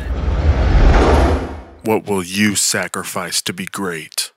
What 1.84 2.06
will 2.06 2.24
you 2.24 2.56
sacrifice 2.56 3.40
to 3.42 3.52
be 3.52 3.66
great? 3.66 4.27